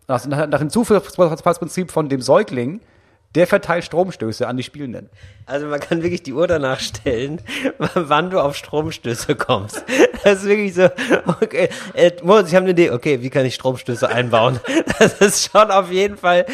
[0.07, 2.81] Nach, nach, nach dem Zufallsprinzip von dem Säugling,
[3.35, 5.09] der verteilt Stromstöße an die Spielenden.
[5.45, 7.41] Also man kann wirklich die Uhr danach stellen,
[7.93, 9.83] wann du auf Stromstöße kommst.
[10.23, 10.89] Das ist wirklich so,
[11.41, 14.59] okay, äh, Moritz, ich habe eine Idee, okay, wie kann ich Stromstöße einbauen?
[14.99, 16.45] Das ist schon auf jeden Fall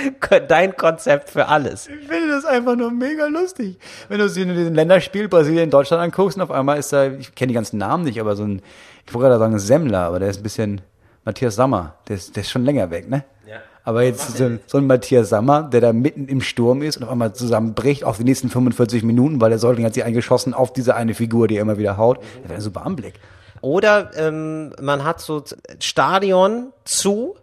[0.47, 1.87] dein Konzept für alles.
[1.87, 3.77] Ich finde das einfach nur mega lustig.
[4.07, 7.49] Wenn du dir den Länderspiel Brasilien, Deutschland anguckst und auf einmal ist da, ich kenne
[7.49, 8.61] die ganzen Namen nicht, aber so ein,
[9.07, 10.81] ich wollte gerade sagen Semmler, aber der ist ein bisschen,
[11.23, 13.23] Matthias Sammer, der ist, der ist schon länger weg, ne?
[13.47, 13.57] Ja.
[13.85, 17.11] Aber jetzt so, so ein Matthias Sammer, der da mitten im Sturm ist und auf
[17.11, 20.95] einmal zusammenbricht auf die nächsten 45 Minuten, weil der Säugling hat sich eingeschossen auf diese
[20.95, 22.17] eine Figur, die er immer wieder haut.
[22.17, 23.13] Das wäre ein super Anblick.
[23.61, 25.43] Oder ähm, man hat so
[25.79, 27.35] Stadion zu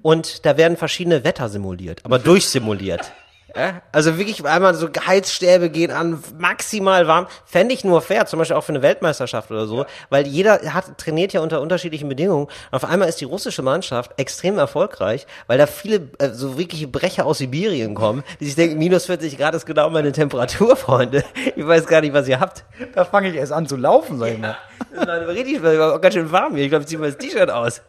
[0.00, 3.12] und da werden verschiedene Wetter simuliert, aber durchsimuliert.
[3.56, 3.82] Ja?
[3.92, 7.26] Also wirklich einmal so Heizstäbe gehen an, maximal warm.
[7.44, 10.98] Fände ich nur fair, zum Beispiel auch für eine Weltmeisterschaft oder so, weil jeder hat,
[10.98, 12.48] trainiert ja unter unterschiedlichen Bedingungen.
[12.70, 17.26] Auf einmal ist die russische Mannschaft extrem erfolgreich, weil da viele äh, so wirkliche Brecher
[17.26, 21.24] aus Sibirien kommen, die sich denken, minus 40 Grad ist genau meine Temperatur, Freunde.
[21.56, 22.64] Ich weiß gar nicht, was ihr habt.
[22.94, 24.56] Da fange ich erst an zu laufen, sag ich mal.
[24.94, 26.64] Das war richtig, war auch ganz schön warm hier.
[26.64, 27.82] Ich glaube, ich ziehe mal das T-Shirt aus.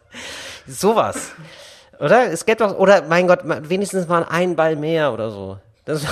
[0.68, 1.32] Sowas.
[2.04, 2.32] Oder?
[2.32, 3.40] Es gibt doch, oder mein Gott,
[3.70, 5.58] wenigstens mal ein Ball mehr oder so.
[5.86, 6.04] Das,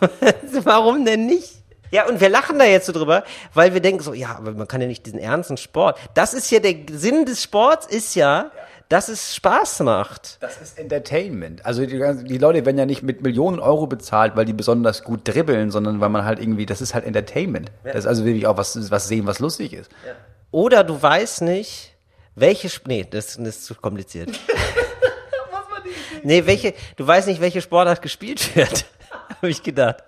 [0.64, 1.54] warum denn nicht?
[1.90, 4.68] Ja, und wir lachen da jetzt so drüber, weil wir denken so, ja, aber man
[4.68, 5.98] kann ja nicht diesen ernsten Sport.
[6.14, 8.52] Das ist ja der Sinn des Sports ist ja,
[8.88, 10.36] dass es Spaß macht.
[10.40, 11.64] Das ist Entertainment.
[11.66, 15.20] Also die, die Leute werden ja nicht mit Millionen Euro bezahlt, weil die besonders gut
[15.24, 17.70] dribbeln, sondern weil man halt irgendwie, das ist halt Entertainment.
[17.82, 19.90] Das ist also wirklich auch was, was sehen, was lustig ist.
[20.52, 21.94] Oder du weißt nicht,
[22.36, 24.30] welche, Sp- nee, das, das ist zu kompliziert.
[26.24, 28.86] nee, welche, du weißt nicht, welche Sportart gespielt wird,
[29.36, 30.04] habe ich gedacht.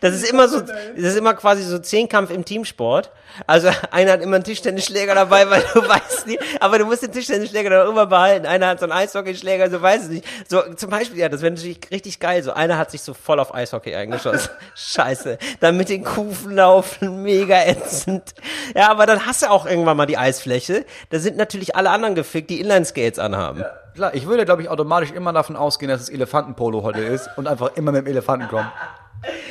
[0.00, 3.10] Das ist immer so, das ist immer quasi so Zehnkampf im Teamsport.
[3.46, 7.12] Also einer hat immer einen Tischtennisschläger dabei, weil du weißt nicht, aber du musst den
[7.12, 8.46] Tischtennisschläger dann immer behalten.
[8.46, 10.26] Einer hat so einen Eishockeyschläger, du weißt es nicht.
[10.48, 12.42] So zum Beispiel, ja, das wäre natürlich richtig geil.
[12.42, 14.50] So einer hat sich so voll auf Eishockey eingeschossen.
[14.74, 15.38] Scheiße.
[15.60, 18.34] Dann mit den Kufen laufen, mega ätzend.
[18.74, 20.84] Ja, aber dann hast du auch irgendwann mal die Eisfläche.
[21.10, 23.64] Da sind natürlich alle anderen gefickt, die Inlineskates anhaben.
[23.94, 27.48] Klar, ich würde, glaube ich, automatisch immer davon ausgehen, dass es Elefantenpolo heute ist und
[27.48, 28.70] einfach immer mit dem Elefanten kommen.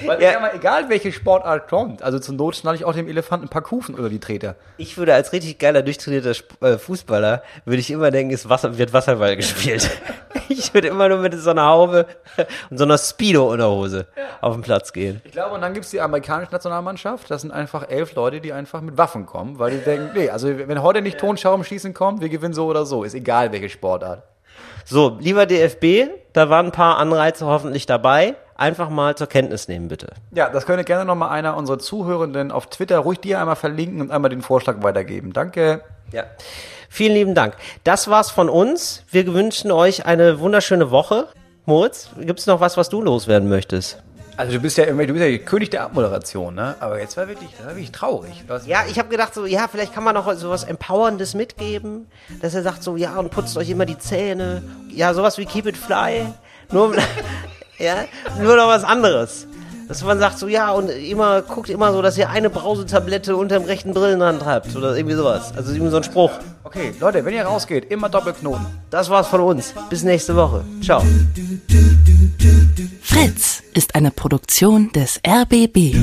[0.05, 0.31] Weil Ja.
[0.31, 0.39] ja.
[0.39, 3.61] mal, egal welche Sportart kommt, also zur Not schnalle ich auch dem Elefanten ein paar
[3.61, 4.55] Kufen über die Treter.
[4.77, 8.93] Ich würde als richtig geiler, durchtrainierter äh, Fußballer, würde ich immer denken, es Wasser, wird
[8.93, 9.89] Wasserball gespielt.
[10.49, 12.07] ich würde immer nur mit so einer Haube
[12.69, 14.07] und so einer Speedo-Unterhose
[14.41, 15.21] auf den Platz gehen.
[15.23, 18.81] Ich glaube, und dann gibt's die amerikanische Nationalmannschaft, das sind einfach elf Leute, die einfach
[18.81, 22.53] mit Waffen kommen, weil die denken, nee, also wenn heute nicht Tonschaumschießen kommt, wir gewinnen
[22.53, 24.23] so oder so, ist egal welche Sportart.
[24.85, 28.35] So, lieber DFB, da waren ein paar Anreize hoffentlich dabei.
[28.59, 30.07] Einfach mal zur Kenntnis nehmen, bitte.
[30.31, 34.11] Ja, das könnte gerne nochmal einer unserer Zuhörenden auf Twitter ruhig dir einmal verlinken und
[34.11, 35.31] einmal den Vorschlag weitergeben.
[35.31, 35.81] Danke.
[36.11, 36.25] Ja.
[36.89, 37.55] Vielen lieben Dank.
[37.85, 39.03] Das war's von uns.
[39.11, 41.29] Wir wünschen euch eine wunderschöne Woche.
[41.65, 44.03] Moritz, gibt's noch was, was du loswerden möchtest?
[44.35, 46.75] Also du bist ja irgendwie, du bist ja König der Abmoderation, ne?
[46.81, 48.43] Aber jetzt war wirklich, das war wirklich traurig.
[48.65, 52.07] Ja, ich habe gedacht, so, ja, vielleicht kann man noch so was Empowerndes mitgeben,
[52.41, 54.63] dass er sagt so, ja, und putzt euch immer die Zähne.
[54.89, 56.25] Ja, sowas wie Keep It Fly.
[56.71, 56.93] Nur,
[57.79, 58.05] ja,
[58.41, 59.47] nur noch was anderes.
[59.87, 63.63] Dass man sagt so, ja, und immer, guckt immer so, dass ihr eine Brausetablette unterm
[63.63, 65.51] rechten Brillenrand habt oder irgendwie sowas.
[65.57, 66.31] Also irgendwie so ein Spruch.
[66.63, 68.67] Okay, Leute, wenn ihr rausgeht, immer Doppelknoten.
[68.91, 69.73] Das war's von uns.
[69.89, 70.63] Bis nächste Woche.
[70.83, 71.01] Ciao.
[73.01, 75.95] Fritz ist eine Produktion des RBB.